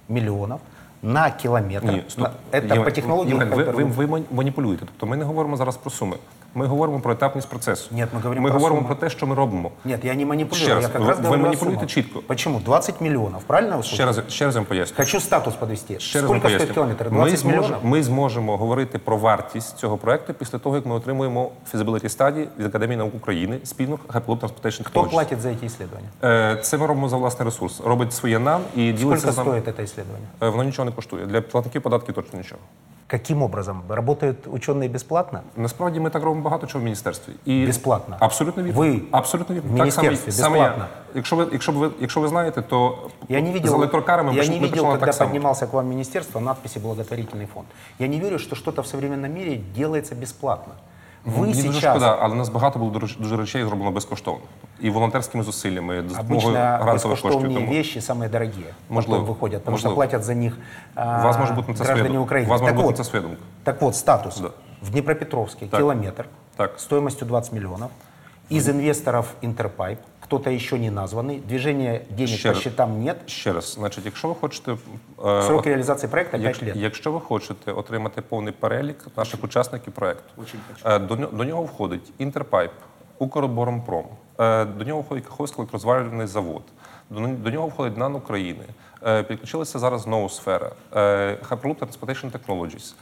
[0.10, 0.60] миллионов
[1.04, 1.86] на километр.
[1.92, 2.24] Ні, стоп.
[2.24, 3.30] На- это Євген, по технологии...
[3.34, 4.86] Євген, ви, ви, ви маніпулюєте.
[4.86, 6.18] Тобто ми не говоримо зараз про суми.
[6.55, 7.89] Ми говоримо про етапність процесу.
[7.95, 8.87] Ні, ми говоримо ми про говоримо суми.
[8.95, 9.71] про те, що ми робимо.
[9.85, 11.91] Нет, я не манипулирую, Ще раз, я как ви- раз ви говорю о манипулюєте суммах.
[11.91, 12.21] чітко.
[12.27, 12.61] Почему?
[12.65, 14.97] 20 миллионов, правильно вы Ще раз, ще раз я вам поясню.
[14.97, 15.99] Хочу статус подвести.
[15.99, 16.75] Ще раз вам Сколько стоит поясню.
[16.75, 17.05] километр?
[17.05, 17.85] Ми 20 зможемо, миллионов?
[17.85, 22.67] ми зможемо говорити про вартість цього проекту після того, як ми отримуємо feasibility study від
[22.67, 25.11] Академії наук України спільно Hyperloop Transportation Кто Technologies.
[25.11, 26.09] платит за эти исследования?
[26.25, 27.81] Е, Це ми робимо за власний ресурс.
[27.85, 29.61] Робить своє нам і ділиться Сколько з нами.
[29.61, 30.29] стоит это исследование?
[30.43, 31.27] Е, Воно нічого не коштує.
[31.27, 32.61] Для платників податків точно нічого.
[33.07, 33.83] Каким образом?
[33.89, 35.41] Работают ученые бесплатно?
[35.57, 37.33] Насправді ми так робимо багато чого в міністерстві.
[37.45, 38.17] І Безплатно?
[38.21, 38.81] Абсолютно вірно.
[38.81, 39.71] Ви абсолютно вірно.
[39.71, 40.65] в міністерстві саме я.
[40.65, 40.87] безплатно?
[41.15, 42.99] Якщо ви, якщо б ви, якщо ви знаєте, то
[43.29, 45.31] Я не видел, з електрокарами ми, я пиш- не ми видел починали когда так само.
[45.31, 47.67] поднимался к вам министерство, надписи «Благотворительный фонд».
[47.99, 50.75] Я не верю, что что-то в современном мире делается бесплатно.
[51.27, 54.41] Вы Мені дуже сейчас шкода, але у нас багато було дуже, дуже речей зроблено безкоштовно.
[54.81, 57.41] І волонтерськими зусиллями, з допомогою обычно грантових коштів.
[57.41, 58.75] бескоштовные Тому вещи самые дорогие.
[58.89, 59.21] Можливо.
[59.21, 59.93] Потом выходят, потому Можливо.
[59.93, 60.59] что платят за них
[60.95, 62.35] а, у вас може бути на це своя граждане думка.
[62.35, 62.47] Украины.
[62.47, 63.43] У вас може так, бути вот, на це своя думка.
[63.65, 64.39] так вот, статус.
[64.41, 64.51] Да.
[64.86, 65.80] В Днепропетровске Так.
[65.80, 66.80] километр Так.
[66.80, 67.90] стоимостью 20 миллионов.
[68.50, 73.18] Из инвесторов Интерпайп, кто-то еще не названный, движения денег Ще по счетам нет.
[73.30, 74.78] Ще раз, значить, якщо ви хочете е,
[75.18, 76.76] Срок от- реализации проекта 5 Якщо, лет.
[76.76, 80.44] якщо ви хочете отримати повний перелік наших учасників проекту,
[80.86, 82.72] е, до, до нього входить Інтерпайп,
[83.20, 84.06] Укроборонпром,
[84.40, 86.62] е, до нього входить Каховський електрозварювальний завод,
[87.10, 88.64] до, до нього входить НАН України,
[89.28, 90.72] підключилася зараз Ноосфера,
[91.50, 92.94] Hyperloop Transportation Technologies,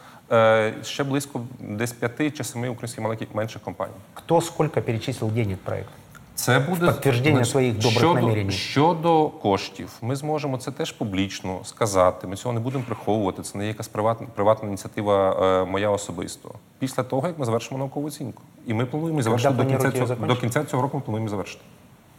[0.83, 3.93] ще близько десь п'яти чи семи українських маленьких менших компаній.
[4.13, 5.89] Кто сколько перечислил денег проект?
[6.35, 8.51] Це буде Підтвердження своїх добрих щодо, намірень.
[8.51, 12.27] Щодо коштів, ми зможемо це теж публічно сказати.
[12.27, 13.41] Ми цього не будемо приховувати.
[13.41, 16.51] Це не є якась приватна, приватна ініціатива е, моя особисто.
[16.79, 18.43] Після того, як ми завершимо наукову оцінку.
[18.67, 20.97] І ми плануємо завершити до кінця, цього, до кінця цього року.
[20.97, 21.63] Ми плануємо завершити.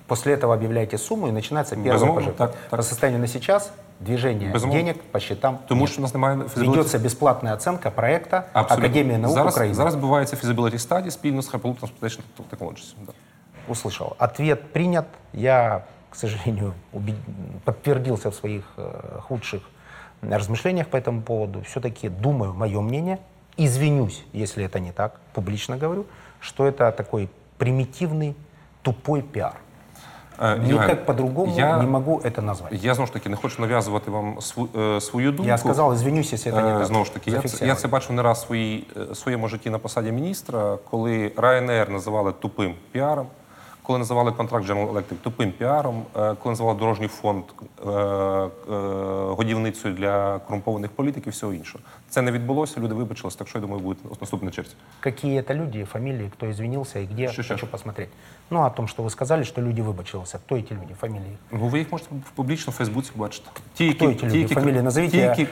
[0.07, 2.53] После этого объявляете сумму и начинается первое Безумовно, пожертвование.
[2.57, 2.77] так, так.
[2.77, 4.81] По состоянию на сейчас движение Безумовно.
[4.81, 5.89] денег по счетам Тому нет.
[5.91, 8.85] що у нас немає feasibility- Ведется бесплатная оценка проекта Абсолютно.
[8.85, 9.73] Академии наук зараз, Украины.
[9.73, 12.19] зараз відбувається feasibility study спільно з Hyperloop Transportation
[12.51, 12.93] Technologies.
[13.05, 13.11] Да.
[13.73, 14.13] Услышал.
[14.19, 15.05] Ответ принят.
[15.33, 17.15] Я, к сожалению, убед-
[17.63, 19.61] подтвердился в своих э, худших
[20.23, 21.61] размышлениях по этому поводу.
[21.61, 23.17] Все-таки думаю, мое мнение,
[23.57, 26.05] извинюсь, если это не так, публично говорю,
[26.39, 27.29] что это такой
[27.59, 28.33] примитивный,
[28.81, 29.53] тупой пиар.
[30.42, 32.72] Євген, Никак по-другому я, не могу это назвать.
[32.84, 35.48] я знову ж таки не хочу нав'язувати вам сву, е, свою думку.
[35.48, 36.86] Я сказав, извинюся, если это не Е, так.
[36.86, 38.80] Знову ж таки, я це, я це бачив не раз в е,
[39.14, 43.26] своєму житті на посаді міністра, коли Ryanair називали тупим піаром,
[43.83, 47.43] коли називали контракт General Electric тупим піаром, е, коли називали дорожній фонд
[47.87, 48.49] е, е,
[49.27, 51.83] годівницею для корумпованих політиків і всього іншого.
[52.09, 54.71] Це не відбулося, люди вибачились, так що я думаю, буде наступний черзі.
[54.99, 57.53] Какие это люди, фамилии, кто извинился и где, Что, что?
[57.53, 58.09] хочу посмотреть.
[58.49, 60.37] Ну, о том, что вы сказали, что люди выбачился.
[60.45, 61.37] Кто эти люди, фамилии?
[61.51, 63.49] Ну, ви їх можете публічно в Фейсбуці побачити.
[63.73, 65.11] Ті, Кто эти люди, які- фамилии назовите.
[65.11, 65.47] ті, я які-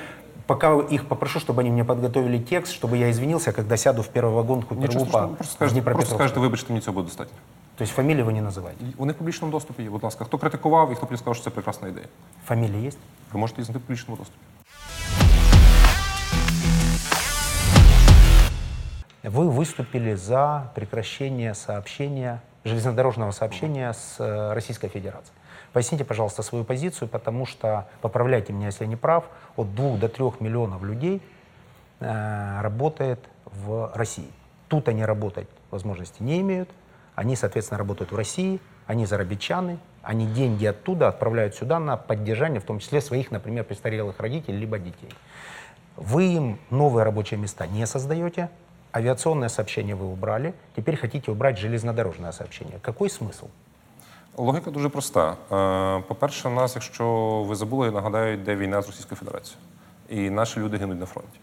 [0.45, 4.31] Пока их попрошу, чтобы они мне подготовили текст, чтобы я извинился, когда сяду в первый
[4.31, 6.15] вагон Нічого Куперлупа страшного, просто в скажете, просто Днепропетровске.
[6.15, 7.37] скажете, вибачте, мені цього буде достатньо.
[7.75, 8.83] То есть фамилии вы не называете?
[8.97, 10.25] Вони в публічному доступі є, будь ласка.
[10.25, 12.07] Хто критикував і хто потім сказав, що це прекрасна ідея.
[12.45, 12.97] Фамилии есть?
[13.33, 14.39] Ви можете їх знайти в публічному доступі.
[19.23, 25.33] Вы выступили за прекращение сообщения, железнодорожного сообщения с э, Российской Федерацией.
[25.73, 29.25] Поясните, пожалуйста, свою позицию, потому что, поправляйте меня, если я не прав,
[29.57, 31.21] от 2 до 3 миллионов людей
[31.99, 34.31] э, работает в России.
[34.69, 36.69] Тут они работать возможности не имеют,
[37.15, 42.63] они, соответственно, работают в России, они зарабичаны, они деньги оттуда отправляют сюда на поддержание, в
[42.63, 45.09] том числе своих, например, престарелых родителей либо детей.
[45.95, 48.49] Вы им новые рабочие места не создаете,
[48.93, 52.79] авиационное сообщение вы убрали, теперь хотите убрать железнодорожное сообщение.
[52.81, 53.47] Какой смысл?
[54.37, 55.31] Логіка дуже проста.
[55.51, 57.05] Е, По-перше, у нас, якщо
[57.47, 59.61] ви забули, я нагадаю, йде війна з Російською Федерацією.
[60.09, 61.39] І наші люди гинуть на фронті.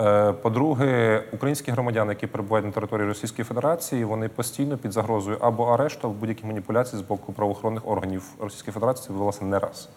[0.00, 5.64] Е, По-друге, українські громадяни, які перебувають на території Російської Федерації, вони постійно під загрозою або
[5.66, 9.88] арешту, або будь-які маніпуляції з боку правоохоронних органів Російської Федерації це відбувалося не раз.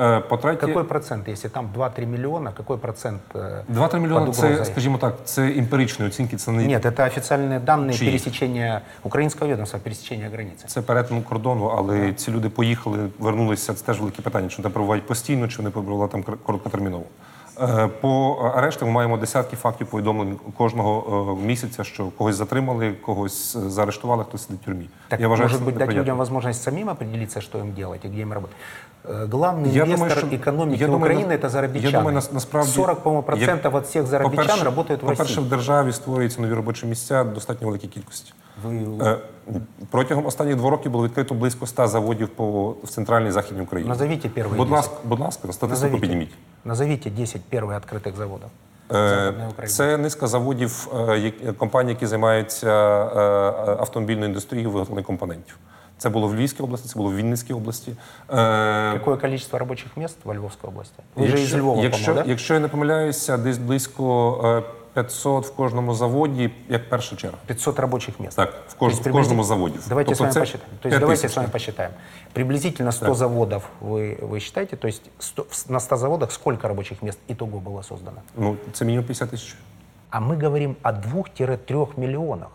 [0.00, 3.20] Е, По-третє, Какой процент, если там 2-3 миллиона, какой процент?
[3.34, 4.64] э, 2-3 мільйони под це, угрозой?
[4.66, 8.06] скажімо так, це емпіричні оцінки, це не Нет, это официальные данные Чьи?
[8.06, 10.66] пересечения украинского ведомства, пересечения границы.
[10.66, 13.74] Це перетин кордону, але ці люди поїхали, вернулися.
[13.74, 14.48] Це теж велике питання.
[14.48, 17.04] Чи вони там перебувають постійно, чи вони перебували там кор- короткотерміново.
[17.60, 23.56] Е, По арештам ми маємо десятки фактів повідомлень кожного е, місяця, що когось затримали, когось
[23.56, 24.88] е, заарештували, хтось сидить в тюрмі.
[25.08, 26.02] Так, Я вважаю, может що быть, це дать неприємно.
[26.02, 28.56] людям возможность самим определиться, что им делать и где им работать.
[29.08, 31.92] Э, Главный Я инвестор думаю, що- экономики я думаю, Украины на- это зарабичане.
[31.92, 35.22] Я думаю, нас- насправді 40, по-моему, як- процентов от всех зарабичан по-перше- работают в По-перше,
[35.22, 35.44] России.
[35.44, 38.32] в державі створюються нові робочі місця в достатньо великій кількості.
[38.64, 39.18] Ви Е,
[39.90, 43.88] Протягом останніх двох років було відкрито близько 100 заводів по в центральній і західній Україні.
[43.88, 44.70] Назовите первые Будь 10.
[44.70, 46.34] ласка, будь ласка, статистику Назовите, підніміть.
[46.64, 48.48] назовите 10 первых открытых заводов.
[48.90, 49.66] Е, Западної України.
[49.74, 55.58] Це низка заводів е, як- компаній, які займаються е, е, автомобільною індустрією виготовлення компонентів.
[55.98, 57.92] Це було в Львівській області, це було в Вінницькій області.
[58.30, 61.02] Е, Какое количество рабочих мест в Львовской области?
[61.16, 62.30] Вы же из Львова, якщо, по-моему, да?
[62.30, 64.04] якщо я не помиляюся, десь близько
[64.44, 64.62] е,
[64.98, 67.36] 500 в кожному заводі, як перша черга.
[67.46, 68.36] 500 рабочих мест.
[68.36, 69.78] Так, в, То кож, есть в приблизительно- кожному заводі.
[69.88, 70.70] Давайте Тобто с вами це посчитаем.
[70.80, 71.32] То есть 5 давайте тисяч.
[71.32, 71.90] с вами посчитаем.
[72.32, 74.76] Приблизительно 100 заводов вы, вы считаете?
[74.76, 78.16] То есть 100 в- на 100 заводах сколько рабочих мест итого было создано?
[78.36, 79.56] Ну, це мінімум 50 тисяч.
[80.10, 82.48] А мы говорим о 2-3 миллионах.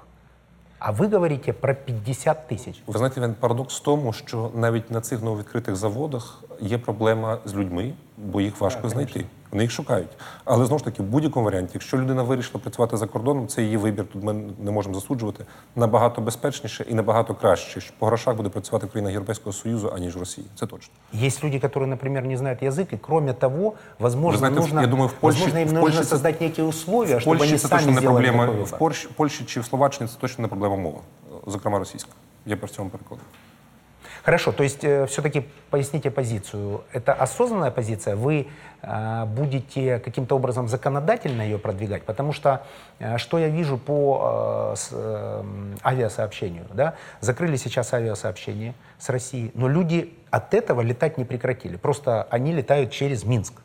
[0.82, 2.76] А вы говорите про 50 тысяч.
[2.88, 7.56] Ви знаєте, він парадокс в тому, що навіть на цих нововідкритих заводах є проблема з
[7.56, 9.26] людьми, бо їх важко знайти.
[9.54, 10.10] Вони їх шукають.
[10.46, 13.78] Але знову ж таки, в будь-якому варіанті, якщо людина вирішила працювати за кордоном, це її
[13.78, 14.06] вибір.
[14.14, 15.46] Тут ми не можемо засуджувати.
[15.76, 17.82] Набагато безпечніше і набагато краще.
[17.82, 20.48] що По грошах буде працювати в країнах Європейського Союзу, аніж в Росії.
[20.56, 20.94] Це точно.
[21.24, 24.88] Есть люди, которые, например, не знают язык, и кроме того, возможно, Вы знаете, нужно, я
[24.88, 27.44] думаю, в Польше- возможно, им в нужно Польше це- создать некие условия, В чтобы Польщі
[27.50, 28.46] они це сами точно не сделали проблема.
[28.46, 28.78] такой В выбор.
[28.78, 31.00] Польщі, Польщі чи в Словаччині це точно не проблема мова,
[31.48, 32.10] зокрема російська.
[32.46, 33.26] Я про цьому переконаний.
[34.25, 36.83] Хорошо, то есть все-таки поясните позицию.
[36.93, 38.17] Это осознанная позиция?
[38.17, 38.49] Вы
[38.81, 42.05] э, будете каким-то образом законодательно ее продвигать?
[42.05, 42.63] Потому что
[43.01, 45.45] э, что я вижу по э, с, э,
[45.85, 46.65] авиасообщению?
[46.73, 46.95] Да?
[47.21, 51.77] Закрыли сейчас авиасообщение с Россией, но люди от этого летать не прекратили.
[51.77, 53.61] Просто они летают через Минск.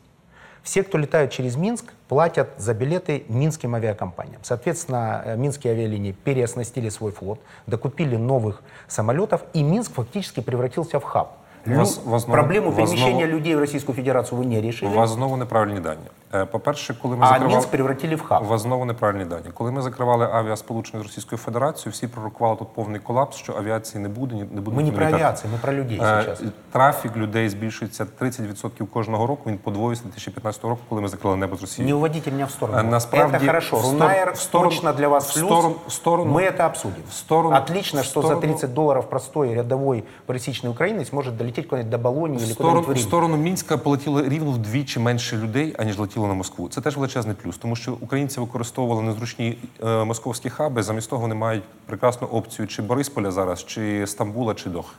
[0.62, 4.40] Все, кто летают через Минск, платят за билеты минским авиакомпаниям.
[4.42, 11.04] Соответственно, э, минские авиалинии переоснастили свой флот, докупили новых самолетов, и Минск фактически превратился в
[11.04, 11.28] хаб.
[11.66, 16.00] Лю- знову- Проблему перемещения знову- людей в Российскую Федерацию вы не решили, знову неправильні дані.
[16.33, 17.53] Е, По-перше, коли ми а закривали...
[17.53, 18.43] Минск превратили в хаб.
[18.43, 19.45] У вас знову неправильні дані.
[19.53, 24.09] Коли ми закривали авіасполучення з Російською Федерацією, всі пророкували тут повний колапс, що авіації не
[24.09, 24.75] буде, ні- не буде.
[24.77, 25.23] Мы не ніхто про літати.
[25.23, 26.41] авиацию, мы про людей Е, сейчас.
[26.71, 29.41] Трафік людей збільшується 30% кожного року.
[29.49, 31.87] Він подвоївся 2015 року, коли ми закрили небо з Росії.
[31.87, 32.77] Не уводите меня в сторону.
[32.79, 33.77] А насправді, это хорошо.
[33.77, 35.45] в стор- Рунаер в сторону- точно для вас в плюс.
[35.49, 37.03] сторону- в сторону- Мы это обсудим.
[37.09, 41.65] в сторону- Отлично, в что за сторону- 30 долларов простой рядовой пересечный украинец может долететь
[41.65, 43.03] куда-нибудь до Болонии или В куда-нибудь в сторону, в Рим.
[43.07, 46.68] сторону Мінська полетіло рівно вдвічі менше людей, аніж летіло на Москву.
[46.68, 50.82] Це теж величезний плюс, тому що українці використовували незручні е, московські хаби.
[50.82, 54.94] Замість того вони мають прекрасну опцію чи Борисполя зараз, чи Стамбула, чи Дох.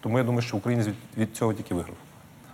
[0.00, 1.96] Тому я думаю, що українець від, від цього тільки виграв.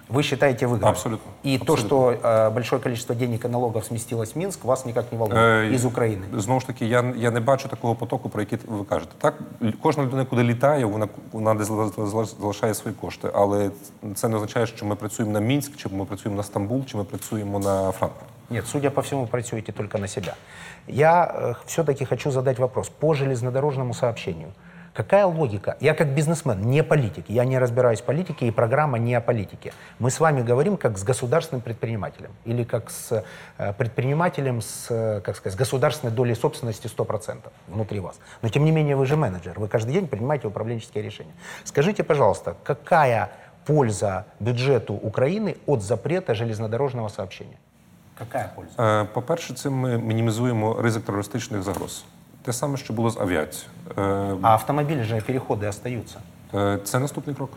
[0.09, 0.87] Вы считаете выигрыш?
[0.89, 1.31] Абсолютно.
[1.41, 1.87] И то, Абсолютно.
[1.87, 5.73] что э, большое количество денег и налогов сместилось в Минск, вас никак не волнует Е,
[5.73, 6.25] из Украины.
[6.39, 9.11] Знову ж таки, я, я не бачу такого потоку, про який ви кажете.
[9.17, 9.33] Так,
[9.63, 13.29] л- кожна людина, куди літає, вона, вона десь зала- зала- залишає свої кошти.
[13.33, 13.71] Але
[14.15, 17.03] це не означає, що ми працюємо на Мінськ, чи ми працюємо на Стамбул, чи ми
[17.03, 18.29] працюємо на Франкфурт.
[18.49, 20.35] Нет, судя по всему, працюете только на себя.
[20.87, 24.47] Я все-таки хочу задать вопрос по железнодорожному сообщению.
[24.99, 25.75] Какая логика?
[25.81, 29.73] Я как бизнесмен, не политик, я не разбираюсь в политике, и программа не о политике.
[29.99, 33.23] Мы с вами говорим как с государственным предпринимателем или как с
[33.57, 38.19] э, предпринимателем с, э, как сказать, с государственной долей собственности 100% внутри вас.
[38.41, 41.33] Но тем не менее вы же менеджер, вы каждый день принимаете управленческие решения.
[41.65, 43.31] Скажите, пожалуйста, какая
[43.65, 47.57] польза бюджету Украины от запрета железнодорожного сообщения?
[48.17, 49.01] Какая польза?
[49.01, 52.05] Е, По-перше, цим ми мінімізуємо ризик терористичних загроз.
[52.49, 53.69] Те саме, що було з авіацією.
[53.97, 56.19] Е, А автомобили же переходы остаются.
[56.53, 57.49] е, Це наступний крок.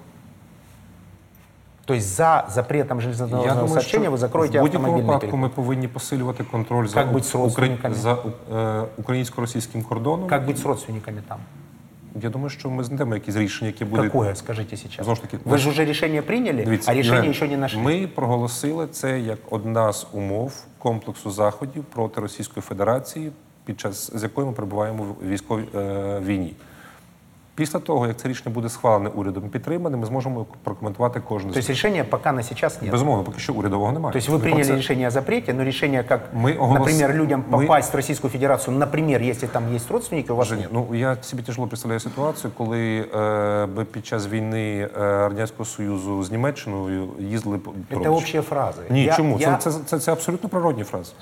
[1.84, 5.40] То есть за запретом железнодорожного сообщения вы закроете в будь-якому автомобильный випадку переход.
[5.40, 7.94] ми повинні посилювати контроль за, Як бути з укра- родственниками?
[7.94, 8.16] за
[8.54, 10.28] е, українсько-російським кордоном.
[10.28, 11.38] Как быть с родственниками там?
[12.20, 15.04] Я думаю, що ми знайдемо якісь рішення, які будуть Какое, скажите сейчас?
[15.04, 17.82] Знову ж таки, Вы же уже решение приняли, Дивіться, а решение Євген, еще не нашли.
[17.82, 23.32] Ми проголосили це як одна з умов комплексу заходів проти Російської Федерації,
[23.64, 26.54] під час з якою ми перебуваємо в військовій е, війні.
[27.54, 31.58] Після того, як це рішення буде схвалене урядом і підтримане, ми зможемо прокоментувати кожне То
[31.58, 32.90] есть решения пока на сейчас нет.
[32.90, 34.12] Безумовно, поки що урядового немає.
[34.12, 36.72] То есть вы Ми про приняли це- решение о запрете, но решение, как, Мы оголос-
[36.78, 40.56] например, людям мы- попасть в Российскую Федерацию, например, если там есть родственники, у вас Вже
[40.56, 40.62] ні.
[40.62, 40.70] нет.
[40.72, 46.24] Ну я собі тяжело представляю ситуацію, коли е, би під час війни е, радянського союзу
[46.24, 48.14] з Німеччиною їздили по по Это родичам.
[48.14, 48.80] общие фразы.
[48.90, 49.38] Ні, Я- чому?
[49.40, 51.12] я- Це, це, це, це абсолютно природні фрази.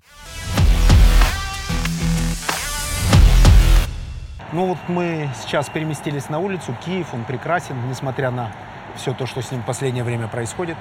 [4.53, 6.75] Ну вот мы сейчас переместились на улицу.
[6.85, 8.51] Киев, он прекрасен, несмотря на
[8.97, 10.77] все то, что с ним в последнее время происходит.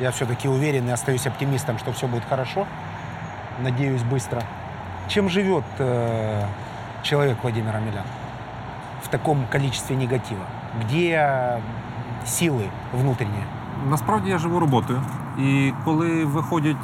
[0.00, 2.66] Я все-таки уверен и остаюсь оптимистом, что все будет хорошо.
[3.62, 4.42] надеюсь, быстро.
[5.08, 6.44] Чем живет э,
[7.02, 8.04] человек Владимир Амелян
[9.02, 10.44] в таком количестве негатива?
[10.82, 11.60] Где э,
[12.26, 13.44] силы внутренние?
[13.88, 15.02] Насправді я живу роботою,
[15.38, 16.76] і коли виходять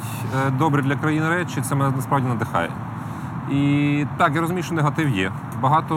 [0.47, 2.69] е, добрі для країни речі, це мене насправді надихає.
[3.50, 5.32] І так, я розумію, що негатив є.
[5.60, 5.96] Багато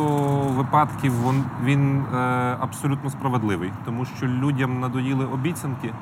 [0.58, 2.18] випадків він, він е,
[2.60, 5.94] абсолютно справедливий, тому що людям надоїли обіцянки,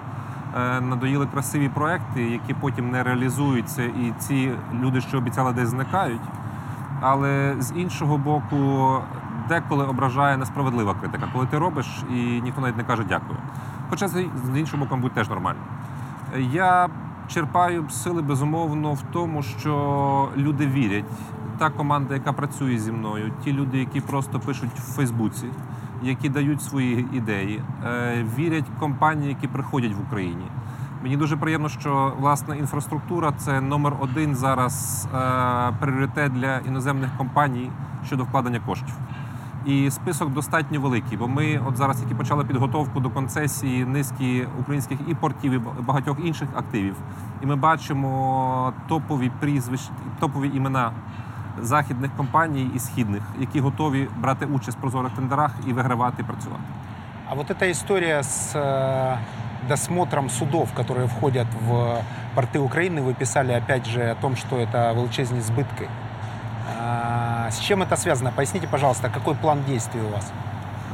[0.57, 6.21] е, надоїли красиві проекти, які потім не реалізуються, і ці люди, що обіцяли, десь зникають.
[7.01, 8.93] Але з іншого боку,
[9.49, 13.39] деколи ображає несправедлива критика, коли ти робиш і ніхто навіть не каже дякую.
[13.89, 14.25] Хоча з
[14.55, 15.59] іншого боку, будь теж нормально.
[16.37, 16.87] Я
[17.27, 21.05] черпаю сили безумовно в тому, що люди вірять.
[21.59, 25.45] Та команда, яка працює зі мною, ті люди, які просто пишуть в Фейсбуці,
[26.03, 30.45] які дають свої ідеї, е, вірять компанії, які приходять в Україні.
[31.03, 35.17] Мені дуже приємно, що власне інфраструктура це номер один зараз е,
[35.79, 37.71] пріоритет для іноземних компаній
[38.05, 38.95] щодо вкладення коштів.
[39.65, 44.99] І список достатньо великий, бо ми от зараз тільки почали підготовку до концесії низки українських
[45.07, 46.95] і портів, і багатьох інших активів.
[47.41, 50.91] І ми бачимо топові прізвища, топові імена
[51.58, 56.62] західних компаній і східних, які готові брати участь в прозорих тендерах і вигравати і працювати.
[57.30, 59.16] А вот эта история с э,
[59.68, 62.02] досмотром судов, которые входят в
[62.34, 65.88] порты Украины, вы писали опять же о том, что это величезні збитки.
[66.80, 68.32] А, С чем это связано?
[68.32, 70.32] Поясните, пожалуйста, какой план действий у вас?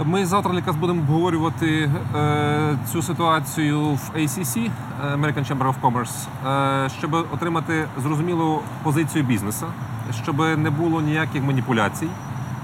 [0.04, 6.28] Ми завтра якраз будемо обговорювати е, цю ситуацію в ACC, е, American Chamber of Commerce,
[6.86, 9.66] е, щоб отримати зрозумілу позицію бізнесу,
[10.24, 12.08] щоб не було ніяких маніпуляцій.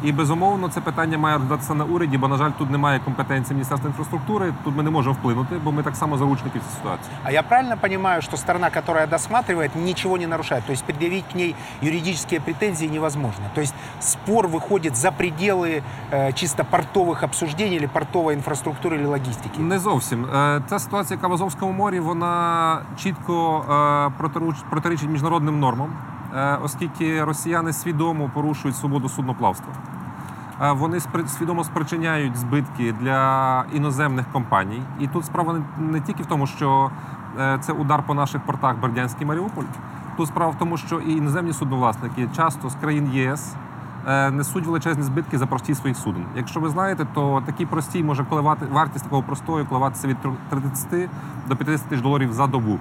[0.05, 3.89] І безумовно це питання має розглядатися на уряді, бо на жаль, тут немає компетенції Міністерства
[3.91, 4.53] інфраструктури.
[4.65, 7.11] Тут ми не можемо вплинути, бо ми так само заручники в цій ситуації.
[7.25, 10.65] А я правильно понимаю, что сторона, которая досматривает, ничего не нарушает?
[10.67, 13.45] То есть предъявить к ней юридические претензии невозможно?
[13.55, 15.83] То есть спор выходит за пределы
[16.13, 19.61] э, чисто портовых обсуждений или портовой инфраструктуры или логистики?
[19.61, 20.25] Не зовсім.
[20.25, 23.73] Е, Ця ситуація, яка в Азовському морі, вона чітко е,
[24.23, 26.20] протируч- протирічить міжнародним нормам, е,
[26.64, 29.74] оскільки росіяни свідомо порушують свободу судноплавства.
[30.62, 34.82] Е, Вони свідомо спричиняють збитки для іноземних компаній.
[35.00, 36.92] І тут справа не- тільки в тому, що
[37.40, 39.64] е, це удар по наших портах Бердянськ і Маріуполь.
[40.18, 43.54] Тут справа в тому, що і іноземні судновласники часто з країн ЄС
[44.08, 46.26] е, несуть величезні збитки за простій своїх суден.
[46.36, 50.18] Якщо ви знаєте, то такий простій може коливати вартість такого простою коливатися від
[50.50, 51.10] 30
[51.50, 52.80] до 50 тисяч доларів за добу.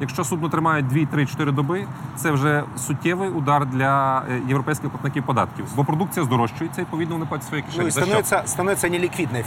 [0.00, 1.86] Якщо судно тримає 2, 3, 4 доби,
[2.16, 5.66] це вже суттєвий удар для е, європейських платників податків.
[5.76, 7.82] Бо продукція здорожчується, і відповідно вони платять свої кишені.
[7.82, 8.06] Ну и За що?
[8.06, 9.44] становится, становится неликвидной.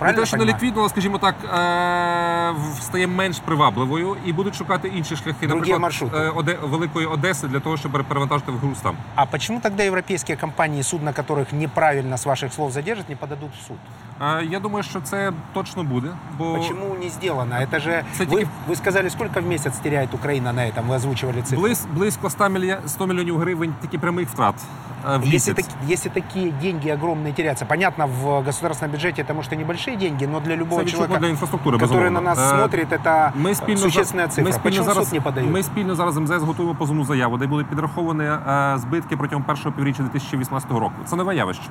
[0.00, 4.88] Не те, що не ліквідно, але, скажімо так, е, стає менш привабливою і будуть шукати
[4.88, 6.16] інші шляхи, Другі наприклад, маршрути.
[6.16, 8.96] е, Оде- Великої Одеси для того, щоб перевантажити в груз там.
[9.14, 13.66] А почему тогда европейские компании, судна которых неправильно, с ваших слов, задержат, не подадут в
[13.66, 13.76] суд?
[14.21, 17.55] Е, Я думаю, що це точно буде, бо Почему не сделано?
[17.55, 18.03] Это же...
[18.11, 20.87] Кстати, Вы, вы сказали, сколько в месяц теряет Украина на этом?
[20.87, 21.61] Вы озвучивали цифру.
[21.61, 22.79] близ, близько 100, мілья...
[22.87, 24.55] 100 мільйонів гривень тільки прямих втрат
[24.94, 25.55] е, в Если, місяць.
[25.55, 30.27] таки- если такие деньги огромные теряются, понятно, в государственном бюджете это, может, и небольшие деньги,
[30.27, 32.21] но для любого Це відчутно человека, для інфраструктури, который на безумовно.
[32.21, 34.43] нас Е, смотрит, это Ми спільно существенная за- цифра.
[34.49, 35.51] Ми спільно Почему зараз суд не подает?
[35.51, 39.71] Ми спільно зараз з МЗС готуємо позовну заяву, де будуть підраховані е, збитки протягом першого
[39.75, 40.93] півріччя 2018 року.
[41.05, 41.63] Це нове явище.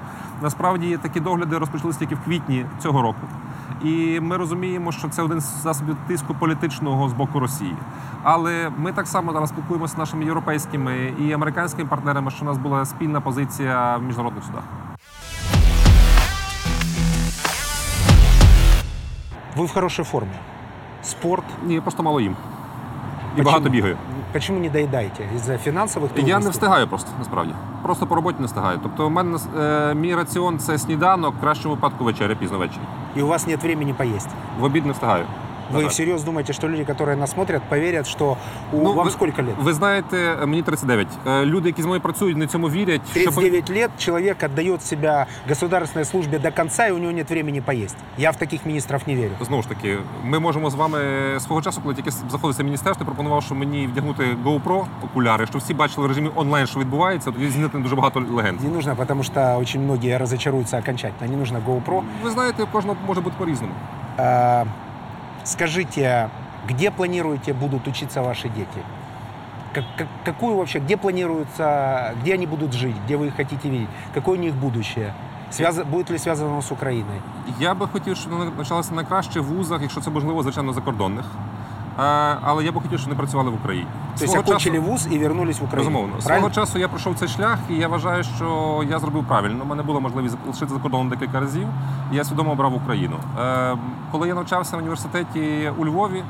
[0.43, 3.19] Насправді такі догляди розпочалися тільки в квітні цього року.
[3.86, 7.76] І ми розуміємо, що це один з засобів тиску політичного з боку Росії.
[8.24, 12.58] Але ми так само зараз спілкуємося з нашими європейськими і американськими партнерами, що у нас
[12.58, 14.64] була спільна позиція в міжнародних судах.
[19.58, 20.34] Вы в хорошей форме.
[21.04, 21.44] Спорт.
[21.64, 22.32] Ні, просто мало їм.
[22.32, 22.36] І
[23.30, 23.46] Почему?
[23.46, 23.98] багато бігаю.
[24.34, 25.24] Почему не доедаете?
[25.36, 26.30] Из-за финансовых трудностей?
[26.30, 27.54] Я не встигаю просто насправді.
[27.84, 28.80] Просто по роботі не встигаю.
[28.84, 32.84] Тобто, у мене е, мій раціон це сніданок, в кращому випадку вечеря, пізно ввечері.
[33.16, 34.30] И у вас нет времени поесть.
[34.60, 35.26] В обід не встигаю.
[35.72, 35.90] На Вы жаль.
[35.90, 38.38] всерьез думаете, что люди, которые нас смотрят, поверят, что
[38.74, 39.56] у Ну, вам ви- сколько лет?
[39.60, 41.08] Ви знаєте, мені 39.
[41.28, 43.02] Е, Люди, які з мною працюють, не цьому вірять.
[43.12, 47.30] що по- 39 лет человек отдает себя государственной службе до конца, и у него нет
[47.32, 47.98] времени поесть.
[48.18, 49.32] Я в таких министров не верю.
[49.42, 51.00] Знову ж таки, ми можемо з вами
[51.40, 55.74] свого часу, коли тільки заходиться в міністерство, пропонував, що мені вдягнути GoPro окуляри, щоб всі
[55.74, 57.32] бачили в режимі онлайн, що відбувається.
[57.32, 58.62] Тоді зняти дуже багато легенд.
[58.64, 61.32] Не нужно, потому что очень многие разочаруются окончательно.
[61.32, 62.02] Не нужно GoPro.
[62.24, 63.74] Ви знаєте, кожного може бути по-різному.
[64.18, 64.64] А,
[65.46, 66.30] скажите,
[66.68, 68.84] где планируете будут учиться ваши дети?
[69.74, 73.90] Как- как- какую вообще, где планируется, где они будут жить, где вы их хотите видеть?
[74.14, 75.14] Какое у них будущее?
[75.52, 75.78] Связ...
[75.84, 77.22] будет ли связано з Україною?
[77.60, 81.26] Я би хотів, щоб навчалися найкраще в вузах, якщо це можливо, звичайно, закордонних.
[82.42, 83.88] Але я би хотів, щоб вони працювали в Україні.
[84.20, 85.90] Тобто окончили часу- вуз і вернулись в Україну.
[85.90, 86.14] Безумовно.
[86.24, 86.50] Правильно?
[86.54, 89.64] Свого часу я пройшов цей шлях, і я вважаю, що я зробив правильно.
[89.64, 91.68] У мене була можливість лишити за кордоном декілька разів,
[92.12, 93.16] і я свідомо обрав Україну.
[93.40, 93.78] Е,
[94.12, 96.24] коли я навчався в університеті у Львові,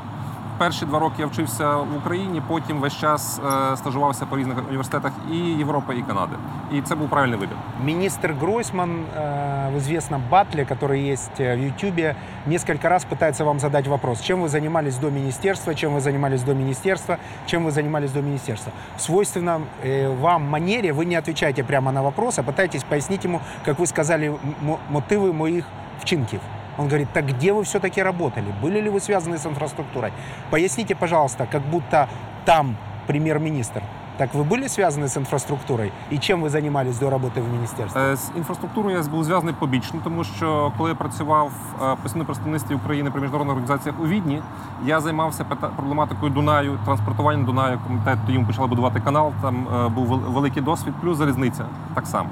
[0.59, 3.41] перші два роки я вчився в Україні, потім весь час
[3.73, 6.33] е, стажувався по різних університетах і Європи, і Канади.
[6.73, 7.57] І це був правильний вибір.
[7.85, 12.15] Министр Гройсман э, в известном батле, который есть э, в Ютьюбе,
[12.47, 16.55] несколько раз пытается вам задать вопрос, чем вы занимались до министерства, чем вы занимались до
[16.55, 18.73] министерства, чем вы занимались до министерства.
[18.97, 23.41] В свойственном э, вам манере вы не отвечаете прямо на вопрос, а пытаетесь пояснить ему,
[23.65, 25.65] как вы сказали, м- мотивы моих
[26.01, 26.41] вчинків.
[26.79, 28.47] Он говорит, так где вы все-таки работали?
[28.63, 30.13] Были ли вы связаны с инфраструктурой?
[30.51, 32.09] Поясните, пожалуйста, как будто
[32.45, 32.77] там
[33.07, 33.83] премьер-министр.
[34.19, 35.93] Так вы были связаны с инфраструктурой?
[36.13, 38.03] И чем вы занимались до работы в министерстве?
[38.03, 41.51] Е, З інфраструктурою я був зв'язаний побічно, тому що коли я працював
[41.83, 44.43] е, постійно в представництві України при міжнародних організаціях у Відні,
[44.85, 47.79] я займався пита- проблематикою Дунаю, транспортуванням Дунаю.
[47.87, 49.33] Комітет тоді ми почали будувати канал.
[49.43, 52.29] Там е, був вел- великий досвід, плюс залізниця так само.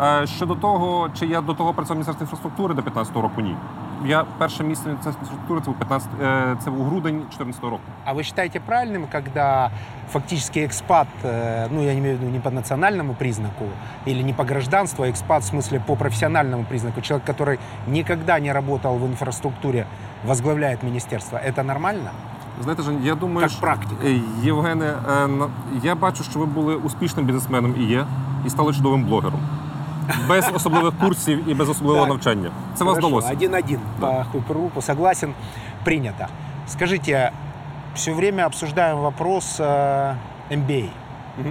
[0.00, 3.56] Е, Щодо того, чи я до того працював в міністерстві інфраструктури до 15-го року, ні.
[4.06, 7.82] Я перше місце міністерства інфраструктури це був 15, е, це був грудень 14 року.
[8.04, 9.70] А вы считаете правильным, когда
[10.12, 13.64] фактически экспат, э, ну я не имею в виду не по национальному признаку
[14.06, 17.58] или не по гражданству, а экспат в смысле по профессиональному признаку, человек, который
[17.88, 19.86] никогда не работал в инфраструктуре,
[20.26, 22.10] возглавляет министерство, это нормально?
[22.62, 23.94] Знаєте, Жень, я думаю, Як що- практика.
[24.04, 24.86] Е, Євгене,
[25.24, 25.48] е, на-
[25.82, 28.06] я бачу, що ви були успішним бізнесменом і є,
[28.46, 29.40] і стали чудовим блогером.
[30.29, 32.51] Без особливих курсів і без особливого навчання.
[32.75, 33.31] Це вас вдалося.
[33.31, 35.33] Один-один по Хуйперлупу, согласен,
[35.83, 36.25] прийнято.
[36.67, 37.31] Скажите,
[37.95, 40.15] все время обсуждаем вопрос э,
[40.51, 40.89] MBA.
[41.39, 41.49] Угу.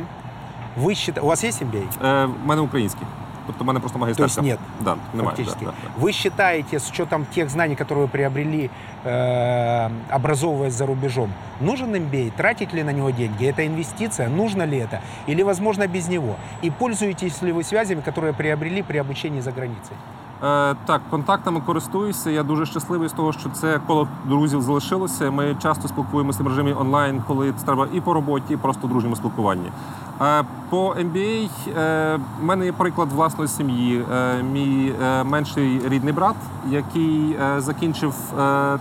[0.76, 1.84] Вы считаете, у вас есть MBA?
[2.04, 3.06] Е, в мене український.
[3.46, 4.40] Тобто в мене просто То магістерська.
[4.40, 5.36] есть нет, Да, немає.
[5.36, 5.64] фактически.
[5.64, 6.04] Да, да, да.
[6.06, 8.70] Вы считаете, с учетом тех знаний, которые вы приобрели,
[9.04, 12.30] э, образовываясь за рубежом, нужен MBA?
[12.36, 13.46] Тратить ли на него деньги?
[13.46, 14.28] Это инвестиция?
[14.28, 15.00] Нужно ли это?
[15.28, 16.36] Или, возможно, без него?
[16.64, 19.96] И пользуетесь ли вы связями, которые приобрели при обучении за границей?
[20.42, 22.30] Е, так, контактами користуюся.
[22.30, 25.30] Я дуже щасливий з того, що це коло друзів залишилося.
[25.30, 28.90] Ми часто спілкуємося в режимі онлайн, коли це треба і по роботі, і просто в
[28.90, 29.72] дружньому спілкуванні.
[30.20, 34.04] Е, по MBA е, в мене є приклад власної сім'ї.
[34.52, 34.92] Мій
[35.24, 36.36] менший рідний брат,
[36.68, 38.14] який закінчив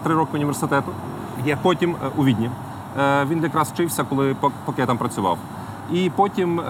[0.04, 0.92] три роки університету,
[1.40, 1.58] Где?
[1.62, 2.50] потім у Відні.
[3.30, 5.38] Він якраз вчився, коли пок- поки я там працював.
[5.92, 6.62] І потім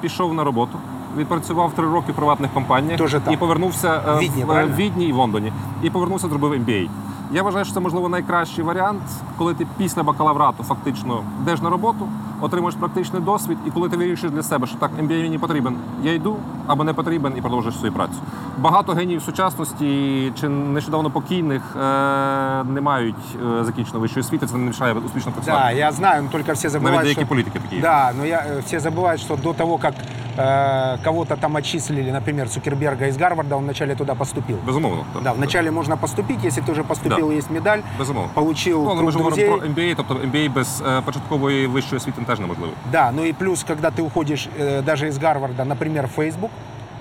[0.00, 0.78] пішов на роботу
[1.17, 3.33] Відпрацював три роки в приватних компаніях Тоже там.
[3.33, 4.73] і повернувся е, В Відні, в, правильно?
[4.73, 5.51] в Відні і в Лондоні.
[5.83, 6.89] І повернувся, зробив MBA.
[7.31, 9.01] Я вважаю, що це можливо найкращий варіант,
[9.37, 12.07] коли ти після бакалаврату фактично йдеш на роботу,
[12.41, 16.13] отримуєш практичний досвід, і коли ти вирішиш для себе, що так MBA мені потрібен, я
[16.13, 16.35] йду
[16.67, 18.13] або не потрібен і продовжуєш свою працю.
[18.57, 23.15] Багато геніїв сучасності чи нещодавно покійних е, не мають
[23.59, 25.63] е, закінченої вищої освіти, це не мішає успішно працювати.
[25.63, 27.29] Да, я знаю, но только все забывают, Навіть деякі что...
[27.29, 27.75] політики такі.
[27.75, 27.81] є.
[27.81, 29.93] Да, но я, э, все забывают, что до того, как
[30.37, 34.57] э, кого-то там отчислили, например, Цукерберга из Гарварда, он вначале туда поступил.
[34.67, 35.03] Безумовно.
[35.13, 35.23] так.
[35.23, 38.29] Да, вначале можно поступить, если ты уже поступил, есть медаль, Безумовно.
[38.33, 39.59] получил Ну, але ми круг ж говоримо друзей.
[39.75, 42.73] про MBA, тобто MBA без е, початкової вищої освіти теж неможливо.
[42.91, 46.51] Да, ну и плюс, когда ты уходишь э, даже из Гарварда, например, в Facebook,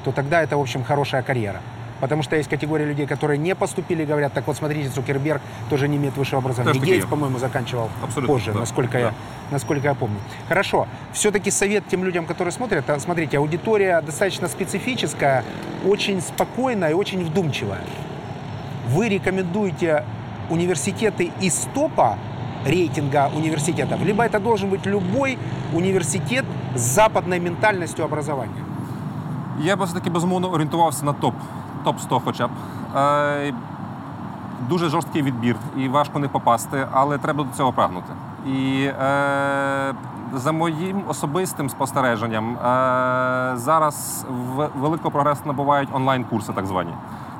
[0.04, 1.60] то тогда это, в общем, хорошая карьера.
[1.99, 5.97] Потому что есть категория людей, которые не поступили, говорят, так вот смотрите, Цукерберг тоже не
[5.97, 6.79] имеет высшего образования.
[6.79, 8.99] И Гейтс, по-моему, заканчивал Абсолютно, позже, да, насколько, да.
[8.99, 9.13] я,
[9.51, 10.17] насколько я помню.
[10.47, 10.87] Хорошо.
[11.11, 15.43] Все-таки совет тем людям, которые смотрят, а, смотрите, аудитория достаточно специфическая,
[15.85, 17.81] очень спокойная и очень вдумчивая.
[18.87, 20.03] Вы рекомендуете
[20.49, 22.17] университеты из топа
[22.65, 25.37] рейтинга университетов, либо это должен быть любой
[25.73, 26.45] университет
[26.75, 28.63] с западной ментальностью образования?
[29.61, 31.33] Я би все-таки безумовно орієнтувався на топ,
[31.83, 32.51] топ 100 хоча б.
[32.95, 33.53] Е,
[34.69, 38.13] дуже жорсткий відбір і важко не попасти, але треба до цього прагнути.
[38.47, 39.93] І е,
[40.33, 42.57] за моїм особистим спостереженням, е,
[43.55, 44.25] зараз
[44.79, 46.91] великого прогресу набувають онлайн-курси, так звані.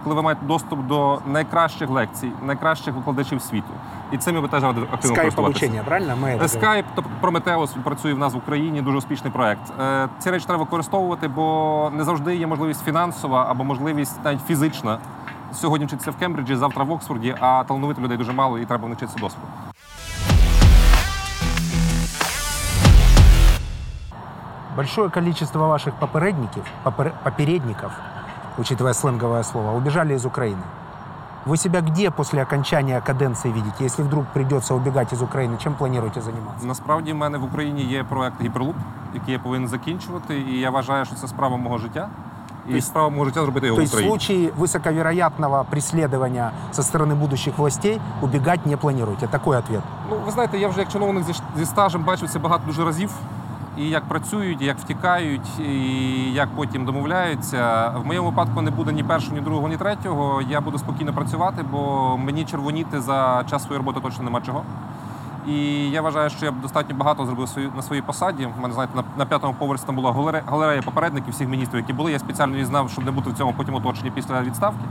[0.04, 3.74] Коли ви маєте доступ до найкращих лекцій, найкращих викладачів світу
[4.13, 5.67] І цим я би теж радив активно Скайп користуватися.
[5.67, 6.13] обучение, правильно?
[6.15, 6.49] Мы это говорим.
[6.49, 9.73] Скайп, тобто Прометеус працює в нас в Україні, дуже успішний проект.
[9.81, 14.99] Е, Ці речі треба використовувати, бо не завжди є можливість фінансова або можливість навіть фізична.
[15.53, 19.19] Сьогодні вчитися в Кембриджі, завтра в Оксфорді, а талановитих людей дуже мало і треба навчитися
[19.21, 19.47] досвіду.
[24.77, 27.93] Большое количество ваших попередников, попер- попередников,
[28.59, 30.63] учитывая сленговое слово, убежали из Украины.
[31.47, 33.85] Вы себя где после окончания каденции видите?
[33.85, 36.67] Если вдруг придется убегать из Украины, чем планируете заниматься?
[36.67, 38.77] Насправді в мене в Україні є проект Гіперлуп,
[39.15, 42.09] який я повинен закінчувати, і я вважаю, що це справа мого життя.
[42.69, 44.19] І справа може життя зробити його То в есть в Україні.
[44.19, 49.27] случае высоковероятного преследования со стороны будущих властей убегать не планируете?
[49.27, 49.83] Такой ответ.
[50.11, 53.11] Ну, ви знаєте, я вже як чиновник зі, зі стажем бачив це багато дуже разів.
[53.80, 55.74] І як працюють, і як втікають, і
[56.34, 57.90] як потім домовляються.
[57.90, 60.42] В моєму випадку не буде ні першого, ні другого, ні третього.
[60.50, 64.64] Я буду спокійно працювати, бо мені червоніти за час своєї роботи точно нема чого.
[65.48, 68.48] І я вважаю, що я достатньо багато зробив на своїй посаді.
[68.58, 70.12] У мене знаєте, на, п'ятому поверсі там була
[70.48, 72.12] галерея, попередників всіх міністрів, які були.
[72.12, 74.86] Я спеціально її знав, щоб не бути в цьому потім оточенні після відставки.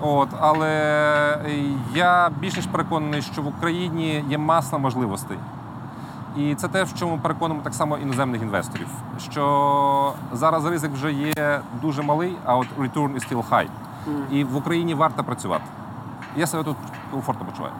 [0.00, 1.38] От, але
[1.94, 5.38] я більше ніж переконаний, що в Україні є маса можливостей.
[6.38, 8.88] І це те, в чому переконуємо так само іноземних інвесторів.
[9.30, 13.68] Що зараз ризик вже є дуже малий, а от return is still high.
[14.30, 15.64] І в Україні варто працювати.
[16.36, 16.76] Я себе тут
[17.10, 17.72] комфортно почуваю.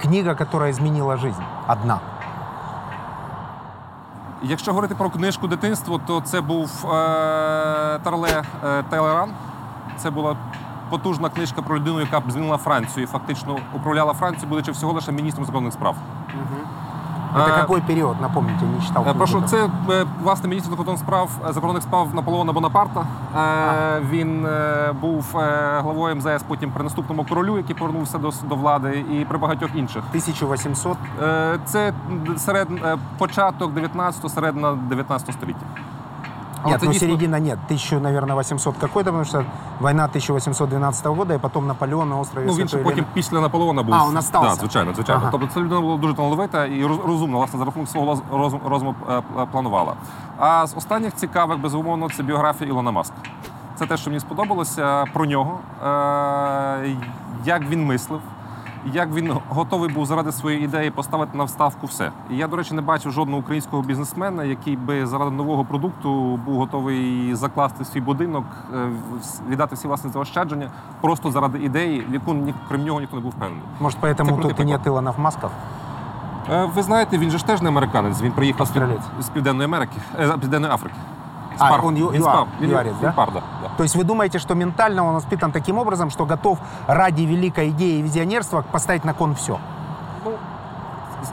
[0.00, 1.42] Книга, которая изменила жизнь.
[1.68, 2.00] Одна.
[4.42, 9.30] Якщо говорити про книжку дитинство, то це був е, Тарле е, Телеран.
[9.96, 10.36] Це була
[10.92, 15.12] потужна книжка про людину, яка б змінила Францію і фактично управляла Францією, будучи всього лише
[15.12, 15.96] міністром закордонних справ.
[17.34, 19.04] Это Е, какой период, напомните, не читал.
[19.08, 19.14] Е.
[19.14, 23.06] Прошу, це е, власне міністр закордонних справ е, закордонних справ Наполеона Бонапарта.
[23.36, 24.46] Е, Він
[25.00, 25.24] був
[25.78, 30.02] главою МЗС потім при наступному королю, який повернувся до, до влади, і при багатьох інших.
[30.10, 30.96] 1800.
[31.22, 31.92] Е, Це
[32.36, 32.68] серед
[33.18, 35.66] початок 19-го, середина 19 століття.
[36.70, 37.58] Нет, це ну дійсно- середина нет.
[37.66, 39.44] 1000, наверное, 800 какой-то, потому что
[39.80, 43.94] война 1812 года, и потом Наполеон на острове Ну, він ще потім після Наполеона був.
[43.94, 44.48] А, он остався.
[44.50, 45.20] Да, звичайно, звичайно.
[45.22, 45.30] Ага.
[45.32, 48.62] Тобто це людина була дуже талановита і роз- розумна, власне, за рахунок свого роз- розуму,
[48.68, 49.94] розуму е, е, планувала.
[50.38, 53.16] А з останніх цікавих, безумовно, це біографія Ілона Маска.
[53.78, 56.96] Це те, що мені сподобалося про нього, е,
[57.44, 58.20] як він мислив.
[58.86, 62.10] Як він готовий був заради своєї ідеї поставити на вставку все.
[62.30, 66.56] І я, до речі, не бачив жодного українського бізнесмена, який би заради нового продукту був
[66.56, 68.88] готовий закласти свій будинок, е,
[69.48, 70.70] віддати всі власні заощадження
[71.00, 73.64] просто заради ідеї, в яку ні, крім нього ніхто не був впевнений.
[73.80, 74.86] Может, поэтому тут и нет прикол.
[74.92, 75.50] Илонов Масков?
[76.50, 78.22] Е, Ви знаєте, він же ж теж не американець.
[78.22, 78.72] Він приїхав з,
[79.20, 80.94] з Південної Америки, е, з Південної Африки.
[81.58, 82.46] А, он ю- він юар- спав.
[82.60, 83.12] Він, да?
[83.12, 83.68] пар, да, да.
[83.76, 87.98] То есть вы думаете, что ментально он воспитан таким образом, что готов ради великой идеи
[87.98, 89.56] и визионерства поставить на кон все?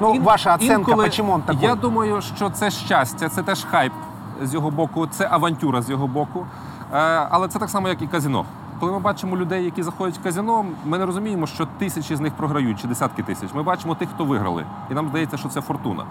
[0.01, 1.63] Ну, Ін- ваша оценка, інколи почему он такой?
[1.63, 3.93] Я думаю, що це щастя, це теж хайп
[4.41, 6.45] з його боку, це авантюра з його боку.
[6.93, 6.97] Е,
[7.30, 8.45] Але це так само, як і казино.
[8.81, 12.33] Коли ми бачимо людей, які заходять в казино, ми не розуміємо, що тисячі з них
[12.33, 13.55] програють чи десятки тисяч.
[13.55, 16.05] Ми бачимо тих, хто виграли, і нам здається, що це фортуна.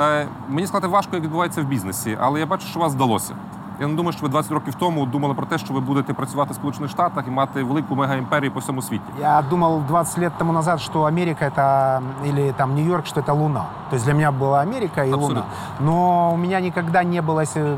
[0.00, 3.34] Е, Мені сказати важко, як відбувається в бізнесі, але я бачу, що у вас вдалося.
[3.80, 6.52] Я не думаю, що ви 20 років тому думали про те, що ви будете працювати
[6.52, 9.02] в Сполучених Штатах і мати велику мегаімперію по всьому світі.
[9.20, 13.64] Я думал 20 лет тому назад, что Америка это, или там Нью-Йорк, что это Луна.
[13.90, 15.26] То есть для меня была Америка и Абсолютно.
[15.26, 15.44] Луна.
[15.80, 17.76] Но у меня никогда не было, если э,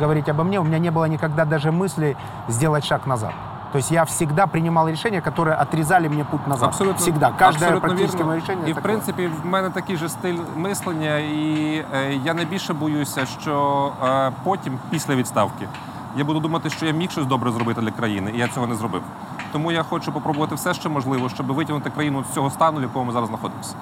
[0.00, 2.16] говорить обо мне, у меня не было никогда даже мысли
[2.48, 3.32] сделать шаг назад.
[3.72, 6.68] То есть я всегда принимал решения, которые отрезали мне путь назад.
[6.68, 7.30] Абсолютно Всегда.
[7.32, 8.26] Каждое абсолютно практически вірно.
[8.30, 8.82] мое решение І в такое.
[8.82, 14.78] принципі в мене такий же стиль мислення, і е, я найбільше боюся, що е, потім,
[14.90, 15.68] після відставки,
[16.16, 18.74] я буду думати, що я міг щось добре зробити для країни, і я цього не
[18.74, 19.02] зробив.
[19.52, 23.04] Тому я хочу попробувати все, що можливо, щоб витягнути країну з цього стану, в якому
[23.04, 23.74] ми зараз знаходимося.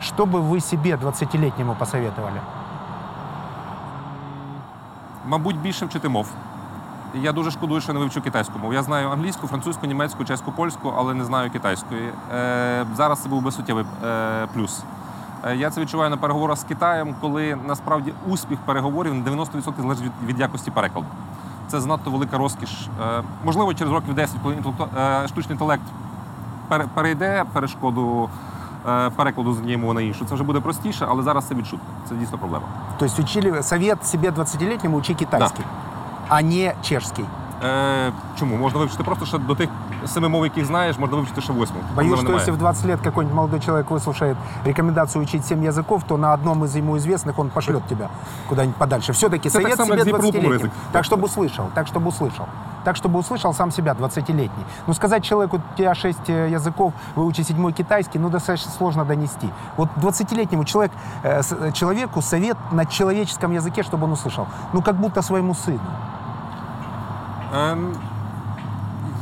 [0.00, 2.40] Что бы вы себе 20-летнему посоветовали?
[5.27, 6.27] Мабуть, більше вчити мов.
[7.15, 8.73] Я дуже шкодую, що не вивчу китайську мову.
[8.73, 12.09] Я знаю англійську, французьку, німецьку, чеську, польську, але не знаю китайської.
[12.33, 14.83] Е, зараз це був би суттєвий е, плюс.
[15.45, 20.03] Е, я це відчуваю на переговорах з Китаєм, коли насправді успіх переговорів на 90% залежить
[20.03, 21.07] від, від якості перекладу.
[21.67, 22.69] Це занадто велика розкіш.
[23.17, 25.83] Е, можливо, через років 10, коли інтелекту- е, штучний інтелект
[26.67, 28.29] пере- перейде перешкоду
[29.16, 31.88] перекладу з однієї мови на іншу, це вже буде простіше, але зараз це відчутно.
[32.08, 32.64] Це дійсно проблема.
[32.98, 35.64] То есть учили совет себе 20-летнему учи китайский,
[36.28, 37.24] а не чешский.
[37.64, 38.56] Е, чому?
[38.56, 39.68] Можна вивчити просто ще до тих
[40.06, 41.76] семи мов, яких знаєш, можна вивчити ще восьму.
[41.76, 42.40] Боюсь, Проблеми что немає.
[42.40, 46.64] если в 20 лет какой-нибудь молодой человек выслушает рекомендацию учить 7 языков, то на одном
[46.64, 48.08] из ему известных он пошлет тебя
[48.48, 49.12] куда-нибудь подальше.
[49.12, 50.58] Все-таки Это так совет само, себе как с дипломом 20-летним.
[50.58, 50.70] язык.
[50.92, 52.46] Так, чтобы услышал, так, чтобы услышал.
[52.84, 54.64] Так, чтобы услышал сам себя, 20-летний.
[54.86, 59.48] Ну, сказать человеку, у тебя 6 языков, выучи седьмой китайский, ну, достаточно сложно донести.
[59.76, 60.92] Вот 20-летнему человек,
[61.24, 64.46] э, с- э, человеку совет на человеческом языке, чтобы он услышал.
[64.72, 65.78] Ну, как будто своему сыну.
[67.54, 67.92] Ем,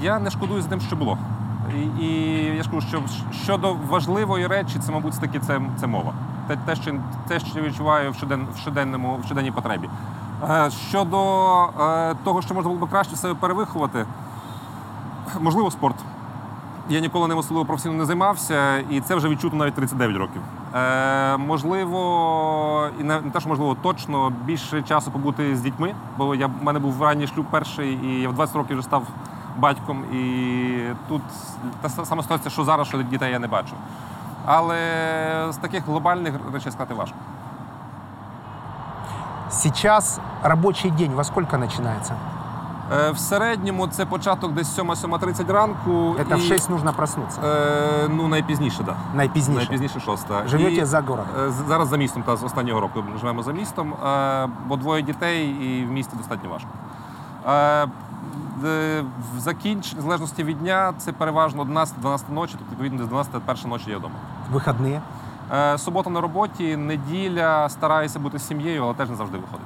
[0.02, 1.18] я не шкодую з тим, що було.
[1.74, 3.02] І, і я ж кажу, що
[3.44, 6.12] щодо важливої речі, це, мабуть, таки це, це мова.
[6.48, 6.92] Те, те, що,
[7.28, 9.88] те, що я відчуваю в, щоден, в, щоденному, в щоденній потребі.
[10.49, 11.19] Е, щодо
[11.79, 14.05] е, того, що можна було б краще себе перевиховати,
[15.39, 15.95] можливо, спорт.
[16.89, 20.41] Я ніколи ним особливо професійно не займався, і це вже відчуто навіть 39 років.
[20.75, 26.35] Е, можливо, і не, не те, що можливо, точно більше часу побути з дітьми, бо
[26.35, 29.03] я, в мене був ранній шлюб перший, і я в 20 років вже став
[29.57, 30.03] батьком.
[30.13, 30.75] І
[31.07, 31.21] тут
[31.81, 33.73] та сама ситуація, що зараз, що дітей я не бачу.
[34.45, 34.77] Але
[35.49, 37.17] з таких глобальних речей сказати важко.
[39.52, 42.14] Сейчас рабочий день во сколько начинается?
[42.92, 45.90] Е, в середньому це початок десь 7-7.30 ранку.
[46.18, 47.40] Это і, в 6 нужно проснуться.
[47.44, 48.86] Е, ну, найпізніше, так.
[48.86, 48.94] Да.
[49.16, 49.58] Найпізніше.
[49.58, 50.42] Найпізніше шоста.
[50.48, 51.24] Живете І, за городом?
[51.40, 55.02] е, з- Зараз за містом, та з останнього року живемо за містом, е, бо двоє
[55.02, 56.68] дітей і в місті достатньо важко.
[57.48, 57.86] Е,
[58.56, 59.04] де-
[59.36, 63.68] В закінч, в залежності від дня, це переважно 11-12 ночі, тобто відповідно десь 12 перша
[63.68, 64.14] ночі я вдома.
[64.54, 65.00] Выходные?
[65.51, 69.65] Е, Субота на роботі, неділя, стараюся бути з сім'єю, але теж не завжди виходить.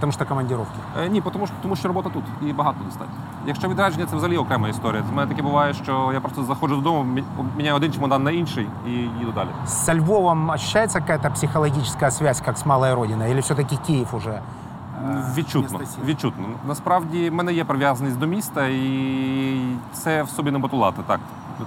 [0.00, 0.78] Тому що командировки.
[1.00, 3.14] Е, Ні, тому що, тому що робота тут і багато достатньо.
[3.46, 5.02] Якщо відрядження, це взагалі окрема історія.
[5.12, 7.22] У мене таке буває, що я просто заходжу додому,
[7.56, 9.48] міняю один чемодан на інший і їду далі.
[9.66, 13.30] З Львовом ощущается якась психологічна зв'язка связь, з малою родиною?
[13.30, 14.40] Или все-таки Київ уже?
[15.05, 16.07] э, Відчутно, місто сили?
[16.07, 16.45] відчутно.
[16.67, 19.59] Насправді в мене є прив'язаність до міста, і
[19.93, 21.01] це в собі не батулати.
[21.07, 21.19] Так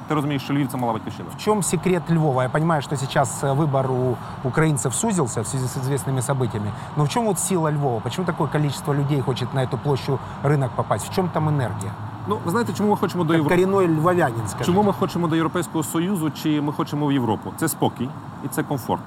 [0.08, 1.28] ти розумієш, що Львів це мала батьківщина.
[1.36, 2.42] В чем секрет Львова?
[2.42, 6.70] Я понимаю, что сейчас э, выбор у украинцев сузился в связи с известными событиями.
[6.96, 8.00] Но в чем вот сила Львова?
[8.00, 11.08] Почему такое количество людей хочет на эту площадь рынок попасть?
[11.08, 11.92] В чем там энергия?
[12.28, 13.54] Ну ви знаєте, чому ми хочемо до Как Європи?
[13.56, 14.66] коренной львовянин, скажем.
[14.66, 17.52] Чому ми хочемо до Європейського Союзу, чи ми хочемо в Європу?
[17.56, 18.08] Це спокій
[18.44, 19.02] і це комфорт.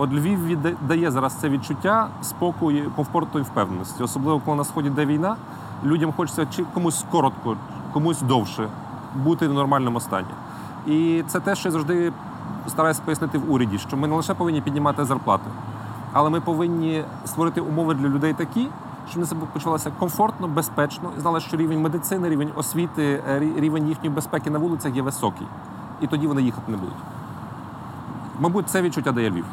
[0.00, 4.02] От Львів дає зараз це відчуття спокою, комфорту і впевненості.
[4.02, 5.36] Особливо, коли на сході йде війна,
[5.84, 7.56] людям хочеться чи комусь коротко,
[7.92, 8.68] комусь довше
[9.14, 10.26] бути в нормальному стані.
[10.86, 12.12] І це те, що я завжди
[12.68, 15.50] стараюся пояснити в уряді, що ми не лише повинні піднімати зарплати,
[16.12, 18.68] але ми повинні створити умови для людей такі,
[19.08, 23.88] щоб вони себе почувалися комфортно, безпечно і знали, що рівень медицини, рівень освіти, е, рівень
[23.88, 25.46] їхньої безпеки на вулицях є високий.
[26.00, 26.96] І тоді вони їхати не будуть.
[28.40, 29.44] Мабуть, це відчуття дає Львів.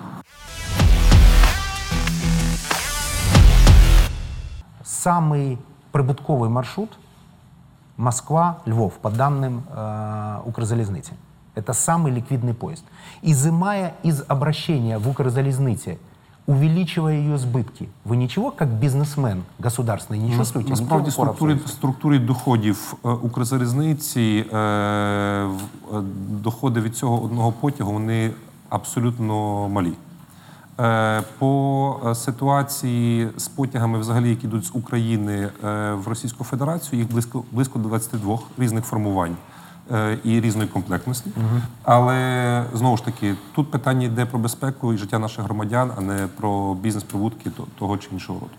[5.05, 5.59] Самый
[5.93, 6.99] прибутковый маршрут
[7.97, 11.13] Москва-Львов, по данным э, Укрзалезницы.
[11.55, 12.85] Это самый ликвидный поезд.
[13.23, 15.99] Изымая из обращения в Укрзалезнице,
[16.47, 20.71] увеличивая ее сбытки, вы ничего, как бизнесмен государственный, не чувствуете?
[20.73, 21.73] Не Насправді то укора в структурі, совести?
[21.77, 28.31] структурі доходів е, Укрзалізниці, е, в- е, доходи від цього одного потягу вони
[28.69, 29.93] абсолютно малі.
[30.81, 36.99] Е, По е, ситуації з потягами, взагалі, які йдуть з України е, в Російську Федерацію,
[37.01, 39.37] їх близько близько до 22 різних формувань
[39.93, 41.31] е, і різної комплектності.
[41.83, 46.27] Але знову ж таки, тут питання йде про безпеку і життя наших громадян, а не
[46.41, 48.53] про бізнес-прибутки то- того чи іншого роду.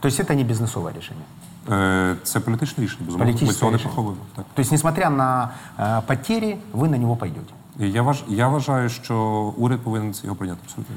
[0.00, 1.24] То есть это не бизнесовое решение?
[1.70, 3.24] Е, Це політичне рішення, безумовно.
[3.26, 3.88] Ми Політичне цього не рішення.
[3.94, 4.22] приховуємо.
[4.36, 4.44] Так.
[4.54, 7.52] То есть, несмотря на э, потери, вы на него пойдете?
[7.80, 9.16] І Я, важ, я вважаю, що
[9.56, 10.96] уряд повинен це його прийняти абсолютно.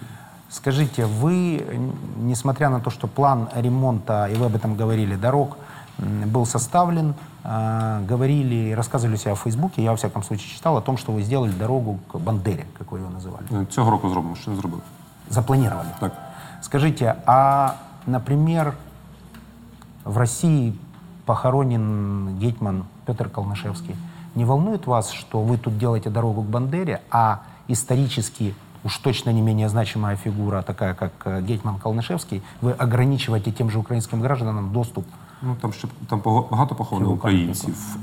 [0.50, 1.62] Скажите, вы,
[2.16, 5.58] несмотря на то, что план ремонта, и вы об этом говорили, дорог
[5.98, 10.80] был составлен, э, говорили, рассказывали у себя в Фейсбуке, я во всяком случае читал о
[10.80, 13.62] том, что вы сделали дорогу к Бандере, как вы ее называли.
[13.62, 14.82] Е, Цього року зробимо, що не зробили.
[15.30, 15.88] Запланировали.
[16.00, 16.12] Так.
[16.60, 17.74] Скажите, а,
[18.06, 18.74] например,
[20.04, 20.74] в России
[21.26, 23.96] похоронен гетьман Петр Калнышевский.
[24.34, 28.54] Не волнует вас, что вы тут делаете дорогу к Бандере, а исторически
[28.87, 33.79] уж точно не менее значимая фигура, такая как э, гетьман Калнышевский, вы ограничиваете тем же
[33.79, 35.05] украинским гражданам доступ
[35.41, 37.75] Ну там ще там пого- багато похованих Цього українців.
[37.95, 37.99] Е,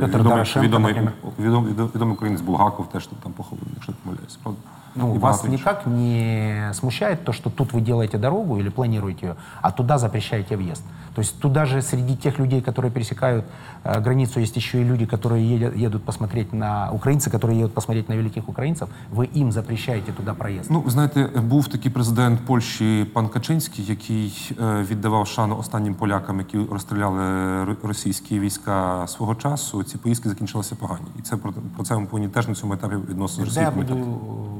[0.00, 1.32] Петр відомий, Дорошенко, відомий, наприклад.
[1.38, 4.38] відомий, відомий, відомий українець Булгаков теж там похований, якщо не помиляюсь.
[4.42, 4.60] Правда?
[4.98, 5.66] Ну, І вас багато інших.
[5.66, 10.56] никак не смущает то, что тут вы делаете дорогу или планируете ее, а туда запрещаете
[10.56, 10.82] въезд?
[11.14, 13.44] То есть туда же среди тех людей, которые пересекают
[13.84, 16.90] э, границу, есть еще и люди, которые едят, едут посмотреть на...
[16.92, 20.70] Украинцы, которые едут посмотреть на великих украинцев, вы им запрещаете туда проезд.
[20.70, 26.38] Ну, ви знаєте, був такий президент Польщі пан Качинський, який е, віддавав шану останнім полякам,
[26.38, 27.22] які розстріляли
[27.62, 29.82] р- російські війська свого часу.
[29.84, 31.06] Ці поїздки закінчилися погані.
[31.18, 33.66] І це про, про це ми повинні теж на цьому етапі відносно з Когда я
[33.70, 34.26] Росією буду пам'ятати.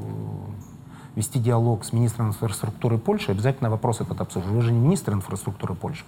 [1.15, 4.45] вести диалог с министром инфраструктуры Польши, обязательно вопрос этот обсужу.
[4.51, 6.03] Вы же не министр инфраструктуры Польши.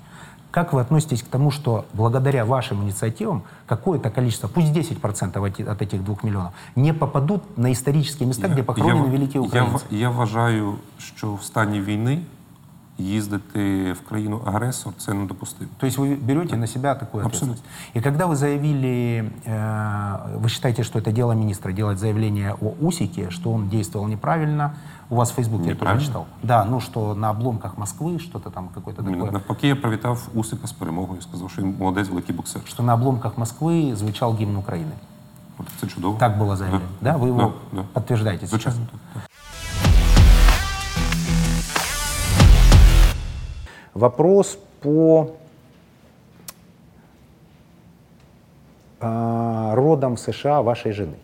[0.52, 5.62] Как вы относитесь к тому, что благодаря вашим инициативам какое-то количество, пусть 10% от эти-
[5.72, 9.78] от этих двух миллионов, не попадут на исторические места, где похоронены я, великие я, украинцы?
[9.90, 12.22] в- я вважаю, що в стані війни
[12.98, 15.70] їздити в країну агресор це недопустимо.
[15.78, 17.54] То есть вы берете на себя такую Абсолютно.
[17.54, 17.64] ответственность.
[17.96, 23.30] И когда вы заявили, э, вы считаете, что это дело министра, делать заявление о Усике,
[23.30, 24.74] что он действовал неправильно,
[25.11, 26.11] у вас в Фейсбуке я тоже.
[26.43, 29.31] Да, ну что на обломках Москвы, что-то там какое-то такое.
[29.31, 31.23] Навпаки, я привітав Усика з перемогою.
[31.23, 32.63] Сказав, що він молодець, великий боксер.
[32.67, 34.93] Что на обломках Москвы звучал гимн Украины.
[35.59, 36.19] От Це чудово.
[36.19, 36.85] Так было заявлено.
[37.01, 37.85] Да, вы его Да, да.
[37.93, 38.75] подтверждаете сейчас?
[38.75, 38.89] Звичайно.
[43.95, 45.31] Вопрос по
[49.01, 51.17] а, родам в США вашей жены.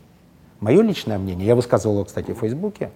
[0.61, 2.91] Мое личное мнение, я высказывал его, кстати, в Фейсбуке,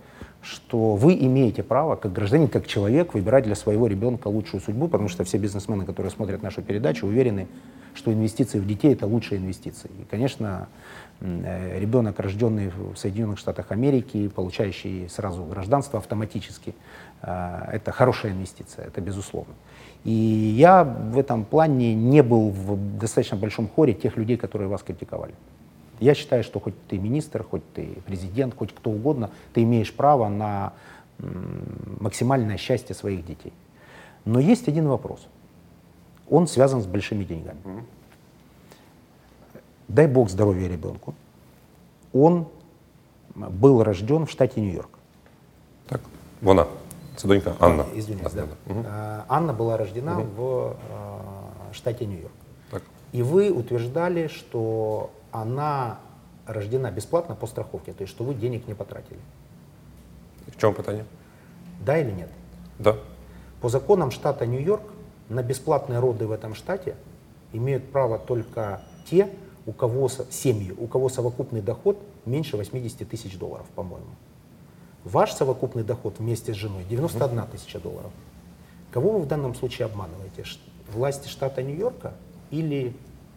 [0.45, 5.09] что вы имеете право, как гражданин, как человек, выбирать для своего ребенка лучшую судьбу, потому
[5.09, 7.49] что все бизнесмены, которые смотрят нашу передачу, уверены,
[7.95, 9.91] что инвестиции в детей– это лучшие инвестиции.
[10.01, 10.69] И, конечно,
[11.21, 16.75] э, ребенок, рожденный в Соединенных Штатах Америки, получающий сразу гражданство автоматически,
[17.23, 19.55] э, это хорошая инвестиция, это безусловно.
[20.05, 24.83] И я в этом плане не был в достаточно большом хоре тех людей, которые вас
[24.83, 25.35] критиковали.
[26.01, 30.29] Я считаю, что хоть ты министр, хоть ты президент, хоть кто угодно, ты имеешь право
[30.29, 30.73] на
[32.01, 33.53] максимальное счастье своих детей.
[34.25, 35.27] Но есть один вопрос.
[36.31, 37.59] Он связан с большими деньгами.
[39.89, 41.15] Дай бог здоровья ребенку.
[42.13, 42.47] Он
[43.35, 44.99] был рожден в штате Нью-Йорк.
[45.87, 46.01] Так.
[46.43, 46.67] Вона.
[47.17, 47.85] Це донька Анна.
[47.97, 48.47] Извиняюсь, да.
[48.67, 48.85] Мгм.
[48.89, 52.33] А, Анна была рождена в э, штате Нью-Йорк.
[52.71, 52.83] Так.
[53.13, 55.99] И вы утверждали, что она
[56.47, 59.19] рождена бесплатно по страховке, то есть что вы денег не потратили.
[60.47, 61.05] В чому питання?
[61.85, 62.29] Да или нет?
[62.79, 62.97] Да.
[63.61, 64.83] По законам штата Нью-Йорк
[65.29, 66.95] на бесплатные роды в этом штате
[67.53, 68.81] имеют право только
[69.11, 69.29] те,
[69.67, 74.15] у кого семьи, у кого совокупный доход меньше 80 тысяч долларов, по-моему.
[75.03, 78.13] Ваш совокупный доход вместе с женой 91 тысяча долларов.
[78.93, 80.45] Кого вы в данном случае обманываете?
[80.93, 82.13] Власти штата Нью-Йорка
[82.53, 82.95] или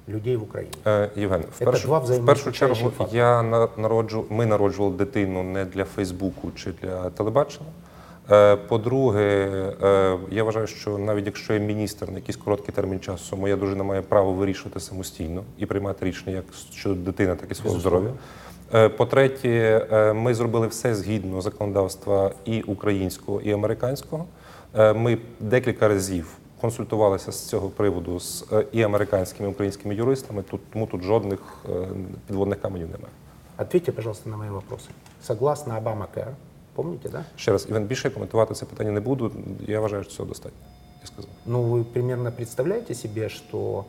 [0.09, 0.71] людей в Украине?
[0.85, 3.17] Е, Євген, в першу, два в першу чергу факти.
[3.17, 3.43] я
[3.77, 7.69] народжу, ми народжували дитину не для Фейсбуку чи для телебачення.
[8.31, 9.49] Е, По-друге,
[9.83, 13.83] е, я вважаю, що навіть якщо я міністр на якийсь короткий термін часу, моя дружина
[13.83, 18.09] має право вирішувати самостійно і приймати рішення як щодо дитини, так і свого здоров'я.
[18.73, 19.85] Е, По-третє,
[20.15, 24.25] ми зробили все згідно законодавства і українського, і американського.
[24.95, 26.27] Ми декілька разів
[26.60, 30.42] консультувалися з цього приводу з е, і американськими, і українськими юристами.
[30.42, 31.88] Тут тому тут жодних е,
[32.26, 33.12] підводних каменів немає.
[33.58, 34.90] Ответьте, пожалуйста, на мои вопросы.
[35.22, 36.34] Согласно Обама-Кэр,
[36.74, 37.24] помните, да?
[37.36, 39.32] Ще раз, Іван, більше я коментувати це питання не буду.
[39.66, 40.58] Я вважаю, що цього достатньо.
[41.00, 41.30] Я сказав.
[41.46, 43.84] Ну, вы примерно представляете себе, что а,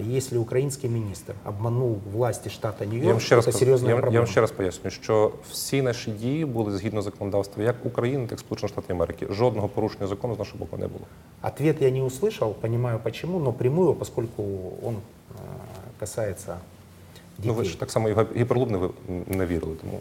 [0.00, 3.56] если украинский министр обманул власти штата Нью-Йорк, раз это
[3.88, 7.86] я, вам- я вам ще раз поясню, що всі наші дії були згідно законодавства як
[7.86, 9.26] України, так і Сполучених Штатів Америки.
[9.30, 11.04] Жодного порушення закону з нашого боку не було.
[11.42, 14.42] Ответ я не услышал, понимаю почему, но приму его, поскольку
[14.82, 15.38] он а,
[16.00, 16.56] касается
[17.38, 17.44] детей.
[17.50, 18.78] Ну ви ж так само його гіперлуб не,
[19.36, 19.74] не вірили.
[19.80, 20.00] Тому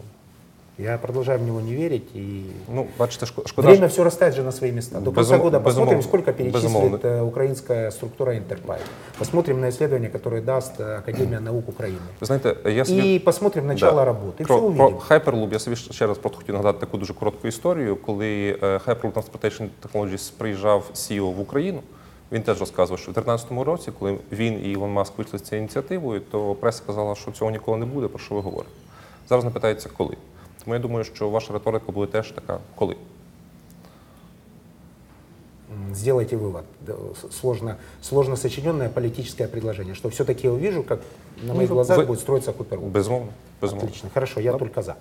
[0.79, 2.43] Я продолжаю в него не верить, и
[2.75, 3.69] ну бачите, шко- шкода.
[3.69, 5.01] время що- все расставит же на свои места.
[5.01, 6.03] До Безум- конца года посмотрим, безумовно.
[6.03, 6.97] сколько перечислит Безумовно.
[6.97, 8.79] э, украинская структура Интерпай.
[9.19, 11.99] Посмотрим на исследование, которое даст э, Академия наук Украины.
[12.21, 14.11] Ви знаєте, я собі И посмотрим начало Да.
[14.11, 14.41] работы.
[14.41, 14.99] И Про, все про увидим.
[15.09, 17.97] Hyperloop я собі ще раз просто хотів нагадати таку дуже коротку історію.
[17.97, 21.81] Коли е, Hyperloop Transportation Technologies приїжджав CEO в Україну,
[22.33, 25.63] він теж розказував, що в 2013 році, коли він і Ілон Маск вийшли з цією
[25.65, 28.75] ініціативою, то преса сказала, що цього ніколи не буде, про що ви говорите.
[29.29, 30.17] Зараз не питається, коли.
[30.66, 32.96] Тому я думаю, що ваша риторика буде теж така, коли.
[35.94, 36.64] Сделайте вывод.
[36.82, 36.94] Да,
[37.32, 41.00] Сложно, сложно сочиненное политическое предложение, что все-таки я увижу, как
[41.44, 42.90] на моих Ну, глазах вы- будет строиться Куперлук.
[42.92, 43.32] Безумовно.
[43.62, 43.88] безумовно.
[43.90, 44.96] Отлично, хорошо, я только за.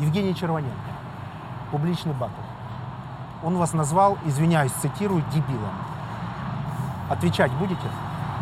[0.00, 0.90] Евгений Червоненко,
[1.72, 2.40] публичный батл.
[3.44, 5.74] Он вас назвал, извиняюсь, цитирую, дебилом.
[7.10, 7.80] Отвечать будете?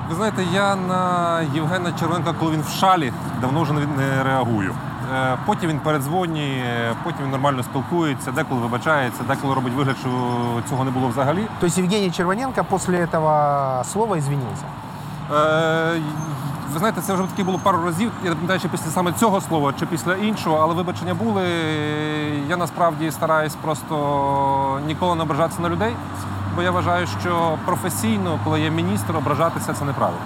[0.09, 4.74] Ви знаєте, я на Євгена Червоненка, коли він в шалі, давно вже не- реагую.
[5.14, 10.09] Е, Потім він передзвонює, потім він нормально спілкується, деколи вибачається, деколи робить вигляд, що
[10.68, 11.46] цього не було взагалі.
[11.61, 14.64] То есть Евгений Червоненко после этого слова извинился?
[15.34, 16.00] Е,
[16.72, 18.11] Ви знаєте, це вже таки було пару разів.
[18.22, 21.44] Я не пам'ятаю, чи після саме цього слова, чи після іншого, але вибачення були.
[22.48, 25.96] Я насправді стараюсь просто ніколи не ображатися на людей,
[26.55, 30.22] бо я вважаю, що професійно, коли є міністр, ображатися це неправильно.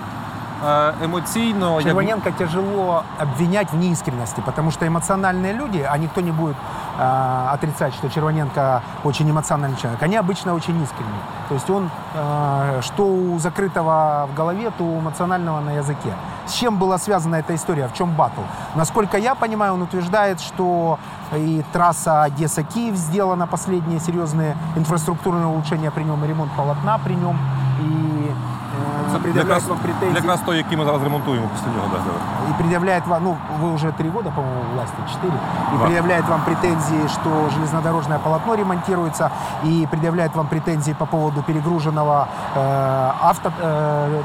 [0.67, 6.31] Е, Емоційно як- Червоненко тяжело обвинять в неискренности, потому что эмоциональные люди, а никто не
[6.31, 6.55] будет
[6.99, 11.19] э, отрицать, что Червоненко очень эмоциональный человек, они обычно очень искренни.
[11.49, 16.13] То есть он, э, что у закрытого в голове, то у эмоционального на языке.
[16.48, 18.40] С чем была связана эта история, в чем батл?
[18.74, 20.98] Насколько я понимаю, он утверждает, что
[21.36, 27.38] и трасса Одесса-Киев сделана, последние серьезные инфраструктурные улучшения при нем, и ремонт полотна при нем,
[27.80, 30.16] и э, Це предъявляет якраз, вам претензии.
[30.16, 31.88] якраз той, який ми зараз ремонтуємо після нього.
[31.92, 32.50] Да.
[32.50, 35.34] И предъявляет вам, ну, вы уже три года, по-моему, власти, четыре,
[35.74, 35.84] и Да.
[35.84, 39.30] предъявляет вам претензии, что железнодорожное полотно ремонтируется,
[39.64, 42.26] и предъявляет вам претензии по поводу перегруженного
[42.56, 44.22] э, авто, э,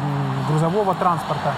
[0.49, 1.51] грузового транспорта.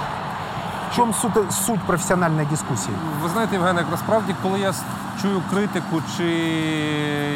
[0.95, 2.93] Чем суть, суть профессиональной дискуссии?
[3.23, 4.73] Ви знаєте, Євгене, насправді, коли я
[5.21, 6.23] чую критику чи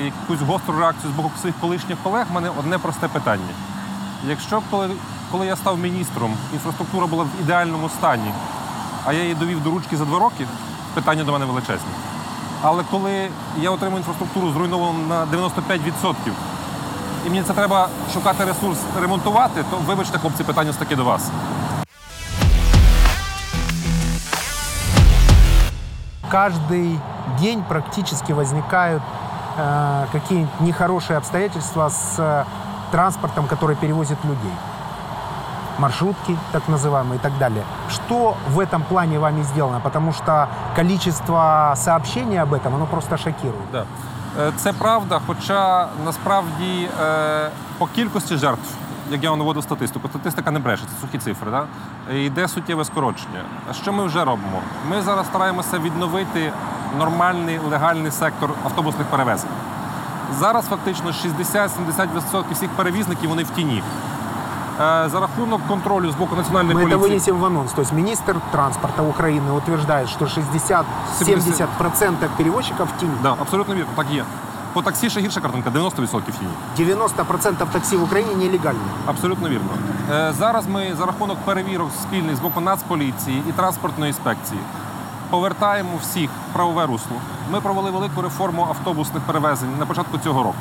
[0.05, 3.53] якусь гостру реакцію з боку своїх колишніх колег, в мене одне просте питання.
[4.27, 4.89] Якщо коли,
[5.31, 8.31] коли я став міністром, інфраструктура була в ідеальному стані,
[9.05, 10.47] а я її довів до ручки за два роки,
[10.93, 11.91] питання до мене величезні.
[12.61, 16.15] Але коли я отримую інфраструктуру зруйновану на 95%,
[17.25, 21.29] і мені це треба шукати ресурс ремонтувати, то вибачте, хлопці, питання таки до вас.
[26.30, 26.98] Каждый
[27.38, 29.02] день практически возникают
[29.56, 32.44] э, какие-нибудь нехорошие обстоятельства с э,
[32.90, 34.52] транспортом, который перевозит людей.
[35.78, 37.64] Маршрутки, так называемые, и так далее.
[37.88, 39.80] Что в этом плане вами сделано?
[39.80, 43.70] Потому что количество сообщений об этом, оно просто шокирует.
[43.72, 43.84] Да.
[44.40, 48.74] Е, Це правда, хоча насправді е, по кількості жертв,
[49.10, 51.64] як я вам наводив статистику, статистика не бреше, це сухі цифри, да?
[52.12, 53.40] Е, йде суттєве скорочення.
[53.70, 54.60] А що ми вже робимо?
[54.90, 56.52] Ми зараз стараємося відновити
[56.98, 59.50] нормальний легальний сектор автобусних перевезень.
[60.38, 63.82] Зараз фактично 60-70% всіх перевізників вони в тіні.
[64.80, 67.34] Е, За рахунок контролю з боку національної Мы это поліції.
[67.34, 67.72] вынесем в анонс.
[67.72, 73.12] То есть министр транспорта Украины утверждает, что 60-70% перевозчиков в тени.
[73.22, 74.24] Да, абсолютно вірно, так є.
[74.73, 76.21] По таксі ще гірша картинка, 90% в
[76.79, 76.89] тіні.
[76.89, 78.89] 90% такси в Украине нелегальные.
[79.05, 79.69] Абсолютно вірно.
[80.11, 84.59] Е, Зараз ми за рахунок перевірок спільних з боку Нацполіції і транспортної інспекції
[85.29, 87.17] повертаємо всіх в правове русло.
[87.51, 90.55] Ми провели велику реформу автобусних перевезень на початку цього року.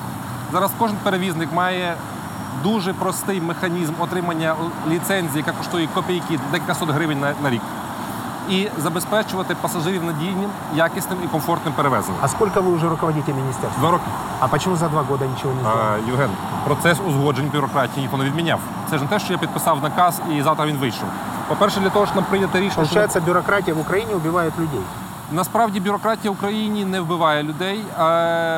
[0.52, 1.94] Зараз кожен перевізник має
[2.62, 4.54] дуже простий механізм отримання
[4.88, 7.62] ліцензії, яка коштує копійки, декілька сот гривень на, на рік.
[8.50, 12.20] І забезпечувати пасажирів надійним, якісним і комфортним перевезенням.
[12.22, 13.80] А сколько вы уже руководите министерством?
[13.80, 14.04] Два роки.
[14.40, 15.82] А почему за два года ничего не сделали?
[15.82, 16.30] А, Євген,
[16.64, 18.60] процес узгоджень бюрократії ніхто не відміняв.
[18.90, 21.08] Це ж не те, що я підписав наказ і завтра він вийшов.
[21.48, 24.80] По-перше, для того, щоб нам прийняти рішення, що бюрократія в Україні вбиває людей.
[25.32, 27.84] Насправді бюрократія в Україні не вбиває людей,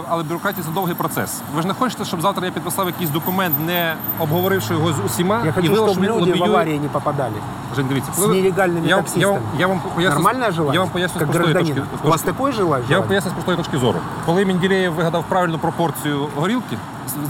[0.08, 1.40] але бюрократія це довгий процес.
[1.54, 5.40] Ви ж не хочете, щоб завтра я підписав якийсь документ, не обговоривши його з усіма,
[5.44, 7.34] Я і хочу, виявилося, чтобы що він люди в лобіює- аварии не попадали.
[7.76, 9.40] Жень, дивіться, коли ви- нелегальными я, вам- я, вам- таксистами.
[9.58, 10.74] я вам поясню, Нормальное желание?
[10.74, 11.82] Я вам поясню з простої точки.
[12.04, 12.86] У вас такое желание?
[12.90, 13.98] Я вам поясню з простої точки зору.
[14.26, 16.76] Коли Менделєєв вигадав правильну пропорцію горілки,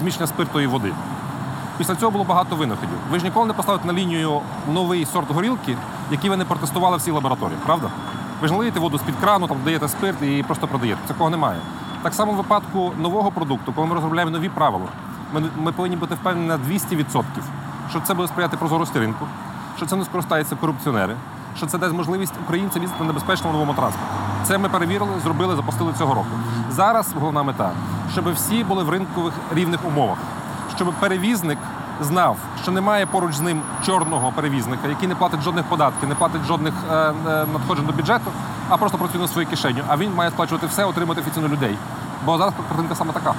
[0.00, 0.92] зміщення спирту і води,
[1.78, 2.94] після цього було багато винаходів.
[3.10, 4.40] Ви ж ніколи не поставите на лінію
[4.72, 5.76] новий сорт горілки,
[6.10, 7.88] який ви не протестували всі лабораторії, правда?
[8.40, 11.00] Ви ж не лиєте воду з-під крану, там даєте спирт і просто продаєте.
[11.06, 11.60] Такого немає.
[12.02, 14.86] Так само в випадку нового продукту, коли ми розробляємо нові правила,
[15.34, 17.22] ми, ми повинні бути впевнені на 200%,
[17.90, 19.26] що це буде сприяти прозорості ринку,
[19.76, 21.16] що це не скористаються корупціонери,
[21.56, 24.08] що це дасть можливість українцям їздити на небезпечному новому транспорті.
[24.44, 26.30] Це ми перевірили, зробили, запустили цього року.
[26.70, 27.70] Зараз головна мета,
[28.12, 30.18] щоб всі були в ринкових рівних умовах,
[30.76, 31.58] щоб перевізник
[32.01, 36.43] знав, що немає поруч з ним чорного перевізника, який не платить жодних податків, не платить
[36.43, 37.13] жодних е, е,
[37.53, 38.31] надходжень до бюджету,
[38.69, 39.83] а просто працює на свою кишеню.
[39.87, 41.77] А він має сплачувати все, отримати офіційно людей.
[42.25, 43.33] Бо зараз картинка саме така.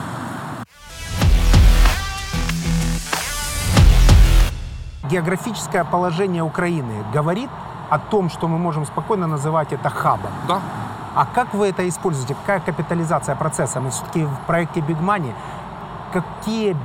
[5.11, 7.49] Географическое положение Украины говорит
[7.91, 10.30] о том, что мы можем спокойно называть это хабом.
[10.49, 10.61] Да?
[11.14, 12.34] А как вы это используете?
[12.34, 13.80] Какая капитализация процесса?
[13.80, 15.32] Мы все-таки в проекте Big Money.
[16.12, 16.76] Какие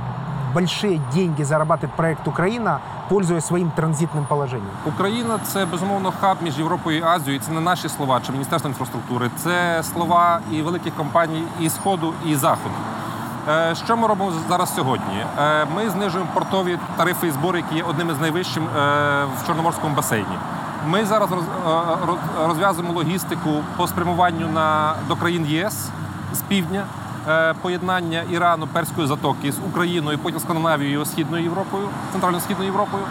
[0.53, 2.79] большие деньги зарабатывает проект Украина,
[3.09, 4.69] пользуясь своим транзитным положением?
[4.85, 7.41] Україна це безумовно хаб між Європою і Азією.
[7.45, 9.29] Це не наші слова чи Міністерство інфраструктури.
[9.37, 12.75] Це слова і великих компаній і Сходу, і Заходу.
[13.49, 15.25] Е, Що ми робимо зараз сьогодні?
[15.39, 18.69] Е, Ми знижуємо портові тарифи і збори, які є одними з найвищим е,
[19.43, 20.37] в Чорноморському басейні.
[20.87, 22.17] Ми зараз роз-
[22.47, 25.89] розв'язуємо логістику по спрямуванню на до країн ЄС
[26.33, 26.83] з півдня,
[27.61, 33.03] поєднання Ірану, Перської затоки з Україною, потім Скандинавією, Східною Європою, Центрально-Східною Європою.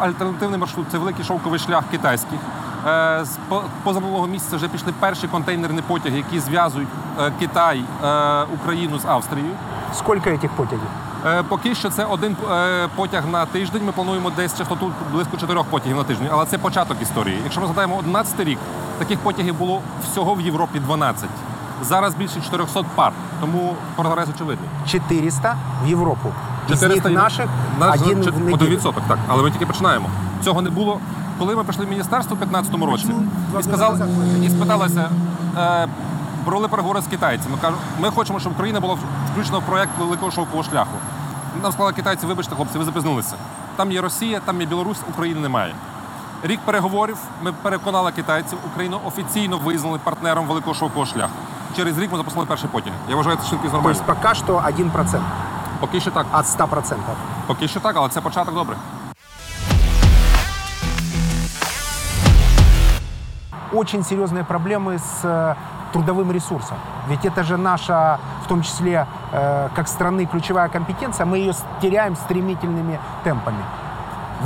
[0.00, 2.38] Альтернативний маршрут це великий шовковий шлях китайський.
[2.86, 3.38] Е, З
[3.84, 6.88] позаминулого місяця вже пішли перші контейнерні потяги, які зв'язують
[7.20, 9.52] е, Китай, е, Україну з Австрією.
[9.94, 10.86] Сколько этих потягів?
[11.26, 13.84] Е, Поки що це один е, потяг на тиждень.
[13.86, 17.38] Ми плануємо десь частоту близько чотирьох потягів на тиждень, але це початок історії.
[17.44, 18.58] Якщо ми згадаємо 11 рік,
[18.98, 21.28] таких потягів було всього в Європі 12.
[21.82, 24.68] Зараз більше 400 пар, тому прогрес очевидний.
[24.86, 26.32] 400 в Європу.
[26.68, 27.46] Із 400 них наших
[27.80, 28.68] Наш- один в неділю.
[28.68, 29.18] відсоток, так.
[29.28, 30.08] Але ми тільки починаємо.
[30.44, 31.00] Цього не було.
[31.38, 33.14] Коли ми прийшли в міністерство у 2015 році
[33.60, 34.08] і сказали,
[34.42, 35.10] і спиталися,
[35.56, 35.88] е,
[36.44, 37.56] провели переговори з китайцями.
[37.60, 38.96] Кажуть, ми хочемо, щоб Україна була
[39.32, 40.96] включена в проєкт великого шовкового шляху.
[41.62, 43.34] Нам сказали китайці, вибачте, хлопці, ви запізнилися.
[43.76, 45.74] Там є Росія, там є Білорусь, України немає.
[46.45, 51.33] Рік переговорів ми переконали китайців, Україну офіційно визнали партнером великого шовкового шляху.
[51.75, 52.93] Через рік ми запустили перший потяг.
[53.09, 53.91] Я вважаю, це швидкість То нормальна.
[53.99, 55.21] есть пока что 1%
[55.79, 56.25] Поки що так.
[56.33, 56.95] от 100%.
[57.47, 58.75] Поки що так, але це початок добре.
[63.73, 65.55] Очень серьезные проблемы с э,
[65.93, 66.77] трудовым ресурсом.
[67.07, 71.25] Ведь это же наша, в том числе, э, как страны, ключевая компетенция.
[71.25, 73.63] Мы ее с- теряем стремительными темпами.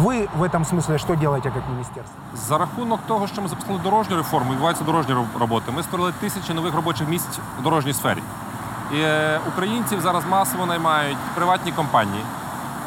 [0.03, 2.15] Вы в этом смысле что делаете как министерство?
[2.33, 5.71] За рахунок того, що ми запустили дорожню реформу, відбуваються дорожні роб- роботи.
[5.75, 8.23] Ми створили тисячі нових робочих місць в дорожній сфері.
[8.93, 12.23] І е, українців зараз масово наймають приватні компанії.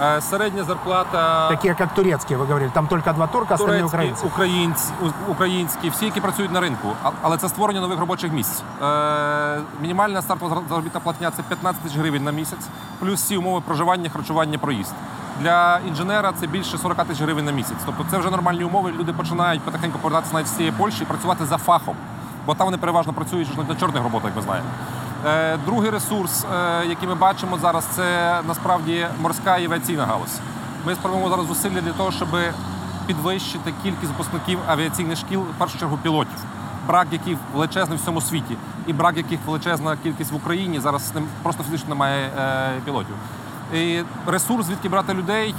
[0.02, 2.70] Е, середня зарплата Такие, как турецкие, вы говорили.
[2.74, 4.26] Там только два турка, остальные турецькі, украинцы.
[4.26, 6.88] українці, у- українські, всі, які працюють на ринку.
[7.04, 8.62] А- Але це створення нових робочих місць.
[8.82, 12.66] Е, мінімальна стартова зар- заробітна платня це 15 тисяч гривень на місяць,
[13.00, 14.92] плюс всі умови проживання, харчування, проїзд.
[15.41, 17.77] Для інженера це більше 40 тисяч гривень на місяць.
[17.85, 18.93] Тобто це вже нормальні умови.
[18.99, 21.95] Люди починають потихеньку повертатися навіть з цієї Польщі і працювати за фахом.
[22.45, 24.67] Бо там вони переважно працюють на чорних роботах, як ми знаємо.
[25.65, 30.39] Другий ресурс, е, який ми бачимо зараз, це насправді морська і авіаційна галузь.
[30.85, 32.29] Ми спробуємо зараз зусилля для того, щоб
[33.07, 36.39] підвищити кількість випускників авіаційних шкіл, в першу чергу пілотів,
[36.87, 38.57] брак яких величезний в всьому світі,
[38.87, 40.79] і брак яких величезна кількість в Україні.
[40.79, 41.13] Зараз
[41.43, 43.15] просто фізично немає е, пілотів.
[43.74, 45.54] І ресурс, звідки брати людей,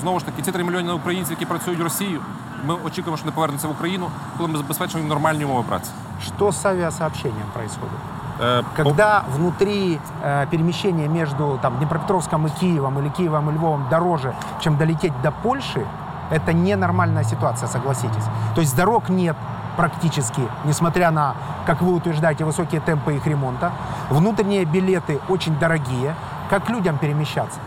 [0.00, 2.20] знову ж таки, ці 3 мільйони українців, які працюють в Росію.
[2.66, 4.06] Ми очікуємо, що вони повернуться в Україну,
[4.36, 5.90] коли ми забезпечимо їм нормальні умови праці.
[6.26, 7.98] Что с авиасообщением происходит?
[8.40, 14.34] Е, Когда внутри э, перемещение между там, Днепропетровском и Киевом или Киевом и Львовом дороже,
[14.60, 15.86] чем долететь до Польши,
[16.30, 18.24] это ненормальная ситуация, согласитесь.
[18.54, 19.36] То есть дорог нет
[19.76, 21.34] практически, несмотря на,
[21.66, 23.72] как вы утверждаете, высокие темпы их ремонта.
[24.10, 26.14] Внутренние билеты очень дорогие.
[26.49, 27.57] Как людям переміщатися?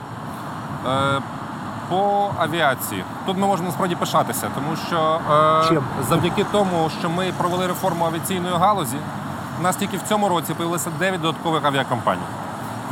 [0.88, 1.20] Е,
[1.88, 5.20] По авіації тут ми можемо насправді пишатися, тому що
[5.64, 5.82] е, Чим?
[6.08, 8.96] завдяки тому, що ми провели реформу авіаційної галузі,
[9.60, 12.20] у нас тільки в цьому році появилося 9 додаткових авіакомпаній.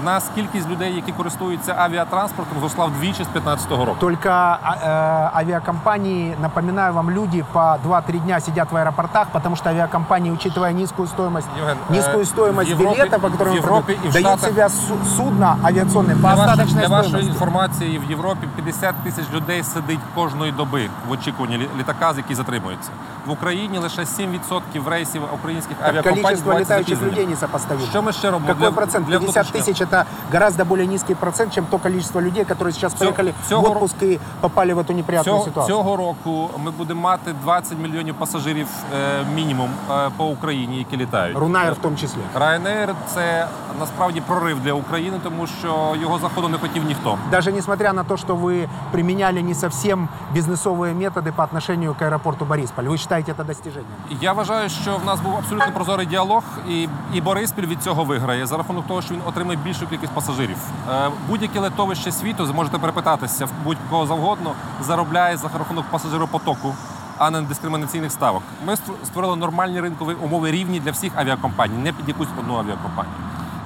[0.02, 3.96] В нас кількість людей, які користуються авіатранспортом, зросла вдвічі з 2015 року.
[4.00, 9.70] Только а, э, авиакомпании, напоминаю вам, люди по 2-3 дня сидят в аэропортах, потому что
[9.70, 13.98] авиакомпании, учитывая низкую стоимость, Євген, низкую е, стоимость в Європі- билета, по в которым Європі
[14.06, 17.32] і в дают Штатах- себя су- судно авиационное по Для, вашої, остаточной для вашої стоимости.
[17.34, 22.36] інформації, в Європі 50 тисяч людей сидить кожної доби в очікуванні лі- літака, з який
[22.36, 22.90] затримується.
[23.26, 27.20] В Україні лише 7% рейсів українських Так авіакомпаній количество відбувається летающих запізненням.
[27.22, 27.88] людей несопоставимо.
[27.90, 28.48] Що ми ще робимо?
[28.48, 29.06] Какой для, процент?
[29.08, 29.86] для 50 внутрішнього?
[29.90, 33.66] тысяч это гораздо более низкий процент, чем то количество людей, которые сейчас поехали цього в
[33.66, 35.78] ро- отпуск и попали в эту неприятную Цього, ситуацию.
[35.78, 41.38] цього року ми будемо мати 20 мільйонів пасажирів е, мінімум е, по Україні, які літають.
[41.38, 42.22] Рунаер в том числе.
[42.40, 43.48] Ryanair – це
[43.80, 47.18] насправді прорив для України, тому що його заходу не хотів ніхто.
[47.32, 52.46] Даже несмотря на то, что вы применяли не совсем бизнесовые методы по отношению к аэропорту
[52.46, 53.92] Борисполь, вы считаете это достижением?
[54.22, 58.46] Я вважаю, що в нас був абсолютно прозорий діалог, і, і Бориспіль від цього виграє
[58.46, 60.57] за рахунок того, що він отримає більшу кількість пасажирів.
[60.91, 64.53] Е, Будь-яке литовище світу зможете перепитатися в будь-кого завгодно,
[64.83, 66.75] заробляє за рахунок пасажиропотоку,
[67.19, 68.43] а не дискримінаційних ставок.
[68.67, 73.15] Ми створ- створили нормальні ринкові умови рівні для всіх авіакомпаній, не під якусь одну авіакомпанію.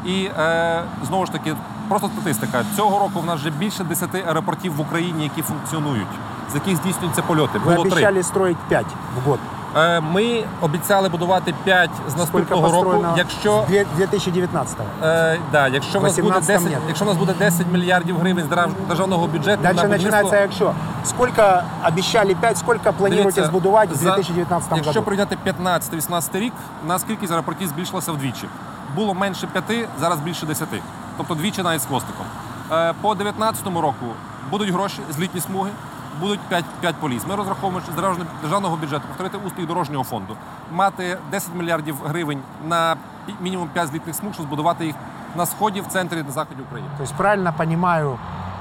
[0.05, 1.57] І е, знову ж таки,
[1.89, 2.65] просто статистика.
[2.77, 6.09] Цього року в нас вже більше 10 аеропортів в Україні, які функціонують,
[6.53, 7.59] з яких здійснюються польоти.
[7.59, 7.91] Було три.
[7.91, 8.87] обещали строить 5
[9.17, 9.39] в год.
[9.77, 13.07] Е, Ми обіцяли будувати 5 з наступного року.
[13.17, 16.79] Якщо с две- 2019 е, да, якщо в нас буде 10, нет.
[16.89, 20.73] якщо в нас буде 10 мільярдів гривень з держав- державного бюджету Дальше на будівництво, якщо.
[21.05, 21.43] Сколько
[21.89, 25.03] обещали 5, сколько планируете дивіться, збудувати в за- 2019 Якщо году?
[25.05, 26.53] порівняти 15-18 рік,
[26.85, 28.49] у нас кількість аеропортів збільшилася вдвічі.
[28.97, 30.69] Було менше 5, зараз більше 10.
[31.17, 32.27] Тобто двічі навіть з хвостиком.
[32.73, 34.07] Е, По 19 року
[34.51, 35.71] будуть гроші, злітні смуги,
[36.21, 37.27] будуть 5, 5 поліс.
[37.27, 37.95] Ми розраховуємо що з
[38.43, 40.37] державного- бюджету повторити успіх дорожнього фонду,
[40.73, 42.97] мати 10 мільярдів гривень на
[43.41, 44.95] мінімум 5 злітних смуг, щоб збудувати їх
[45.37, 46.89] на сході, в центрі, на заході України.
[46.99, 48.19] Тобто правильно розумію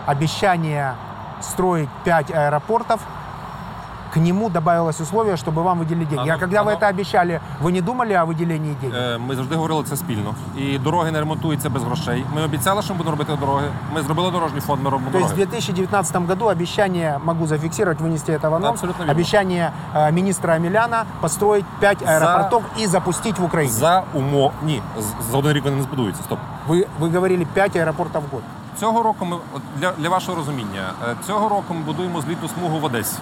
[0.08, 0.94] обіцяння
[1.42, 3.00] строить 5 аэропортов,
[4.15, 6.23] к нему добавилось условие, чтобы вам выделили деньги.
[6.23, 8.97] Оно- а когда вы оно- это обещали, вы не думали о выделении денег?
[8.97, 10.35] Е, Ми завжди говорили це спільно.
[10.59, 12.25] І дороги не ремонтуються без грошей.
[12.35, 13.65] Ми обіцяли, що ми будемо робити дороги.
[13.95, 15.47] Ми зробили дорожній фонд, ми робимо То есть в дороги.
[15.51, 19.13] 2019 году обещание, могу зафиксировать, вынести это в анонс, Абсолютно верно.
[19.13, 23.73] обещание э, министра Амеляна построить 5 аэропортов и запустить в Украине.
[23.73, 24.53] За умов.
[24.63, 26.23] Ні, з- за один рік вони не збудуються.
[26.23, 26.39] Стоп.
[26.69, 28.43] Вы, вы говорили 5 аэропортов в год.
[28.81, 32.79] Цього року ми от для, для вашого розуміння, е, цього року ми будуємо злітну смугу
[32.79, 33.17] в Одесі.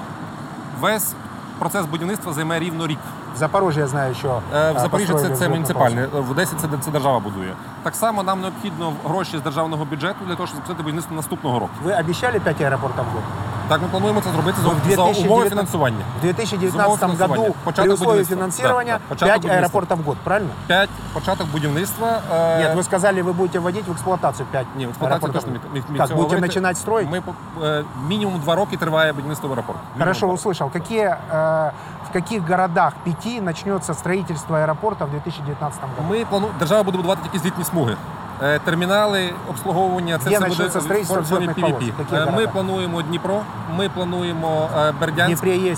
[0.82, 1.14] Весь
[1.60, 3.00] процес будівництва займе рівно рік.
[3.35, 6.31] В Запорожье, я знаю, еще Е, В э, Запоріжжі це, построили це взлетную муніципальне, в
[6.31, 7.53] Одесі це, це держава будує.
[7.83, 11.71] Так само нам необхідно гроші з державного бюджету для того, щоб запустити будівництво наступного року.
[11.83, 11.97] полосу.
[11.99, 13.23] Вы обещали 5 аэропортов в год?
[13.69, 16.05] Так, ми плануємо це зробити за, В за 2019 умови фінансування.
[16.19, 17.53] В 2019 Замов году финансирования.
[17.53, 18.37] при Початок условии будівництва.
[18.37, 19.09] финансирования Да, да.
[19.09, 19.81] Початок 5 будівництва.
[19.81, 20.49] аэропортов в год, правильно?
[20.67, 22.21] П'ять початок будівництва.
[22.33, 25.33] е, Нет, вы сказали, вы будете вводить в эксплуатацию 5 Ні, в експлуатацію аэропортов.
[25.33, 26.41] точно ми, ми, ми Как, цього будете говорити.
[26.47, 27.11] начинать строить?
[27.11, 29.81] Ми по- е, мінімум два роки триває будівництво аеропорту.
[29.95, 30.35] Мінімум Хорошо, два.
[30.35, 30.71] услышал.
[30.73, 31.71] Какие, э,
[32.12, 36.10] в каких городах пяти начнется строительство аеропорту в 2019 году?
[36.10, 36.48] Ми плану...
[36.60, 37.96] держава буде будувати тільки злітні смуги.
[38.44, 41.48] Е, Термінали, обслуговування, це Є все почнеться буде в формі?
[41.48, 41.92] PVP.
[42.14, 43.42] Е, Ми плануємо Дніпро,
[43.78, 45.44] ми плануємо е, Бердянськ.
[45.44, 45.76] Дніпрі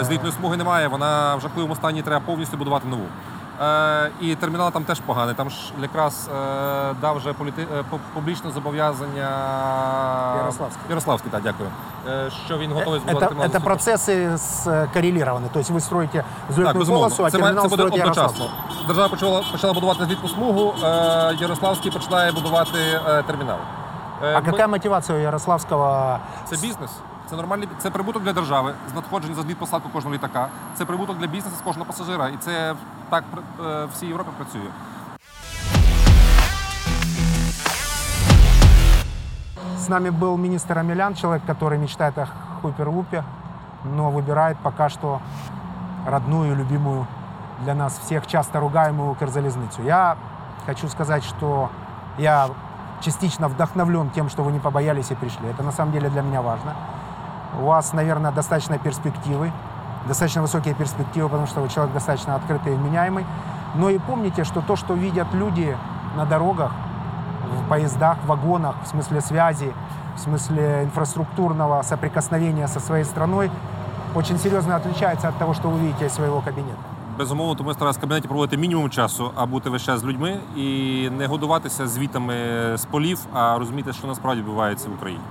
[0.00, 3.04] Е, Злітної смуги немає, вона в жахливому стані треба повністю будувати нову.
[3.61, 5.35] Е, і термінал там теж поганий.
[5.35, 7.67] Там ж якраз е, дав вже політи...
[7.77, 9.29] е, пу- публічне зобов'язання
[10.37, 10.81] Ярославський.
[10.89, 11.69] Ярославський, так, дякую.
[12.07, 13.51] Е, що він готовий збудувати Это, термінал.
[13.51, 15.49] это процессы скоррелированы.
[15.53, 17.05] То есть вы строите Так, взлетную безумовно.
[17.07, 18.45] полосу, а Це, має- терминал це буде строит одночасно.
[18.45, 18.87] Ярославский.
[18.87, 23.57] Держава почала, почала будувати злітну смугу, е, Ярославський починає будувати е, термінал.
[24.23, 26.17] Е, А ми- какая мотивация у Ярославского?
[26.45, 26.91] Це бізнес.
[27.33, 30.49] Це нормальний це прибуток для держави з надходжень за зліт посадку кожного літака.
[30.75, 32.27] Це прибуток для бізнесу з кожного пасажира.
[32.27, 32.75] І це
[33.09, 33.23] так
[33.59, 34.69] е, в всій Європі працює.
[39.77, 42.27] С нами был министр Амелян, человек, который мечтает о
[42.61, 43.23] Хуперлупе,
[43.83, 45.19] но выбирает пока что
[46.05, 47.07] родную, любимую
[47.63, 49.81] для нас всех, часто ругаемую Укрзалезницу.
[49.83, 50.17] Я
[50.65, 51.69] хочу сказать, что
[52.17, 52.49] я
[53.01, 55.49] частично вдохновлен тем, что вы не побоялись и пришли.
[55.49, 56.75] Это на самом деле для меня важно.
[57.59, 59.51] У вас, наверное, достаточно перспективы,
[60.07, 63.25] достаточно высокие перспективы, потому что вы человек достаточно открытый и вменяемый.
[63.75, 65.75] Но и помните, что то, что видят люди
[66.15, 66.71] на дорогах,
[67.65, 69.73] в поездах, в вагонах, в смысле связи,
[70.15, 73.51] в смысле инфраструктурного соприкосновения со своей страной,
[74.15, 76.77] очень серьезно отличается от того, что вы видите из своего кабинета.
[77.17, 80.37] Безумовно, тому я стараюся в кабінеті проводити мінімум часу, а бути весь час з людьми
[80.55, 82.35] і не годуватися звітами
[82.77, 85.23] з полів, а розуміти, що насправді відбувається в Україні.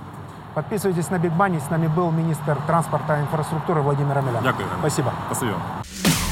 [0.53, 1.59] Подписывайтесь на Биг Бани.
[1.59, 4.43] С нами был министр транспорта и инфраструктуры Владимир Амелян.
[4.43, 4.67] Дякую.
[4.67, 4.79] Ірина.
[4.79, 5.11] Спасибо.
[5.27, 6.22] Спасибі вам.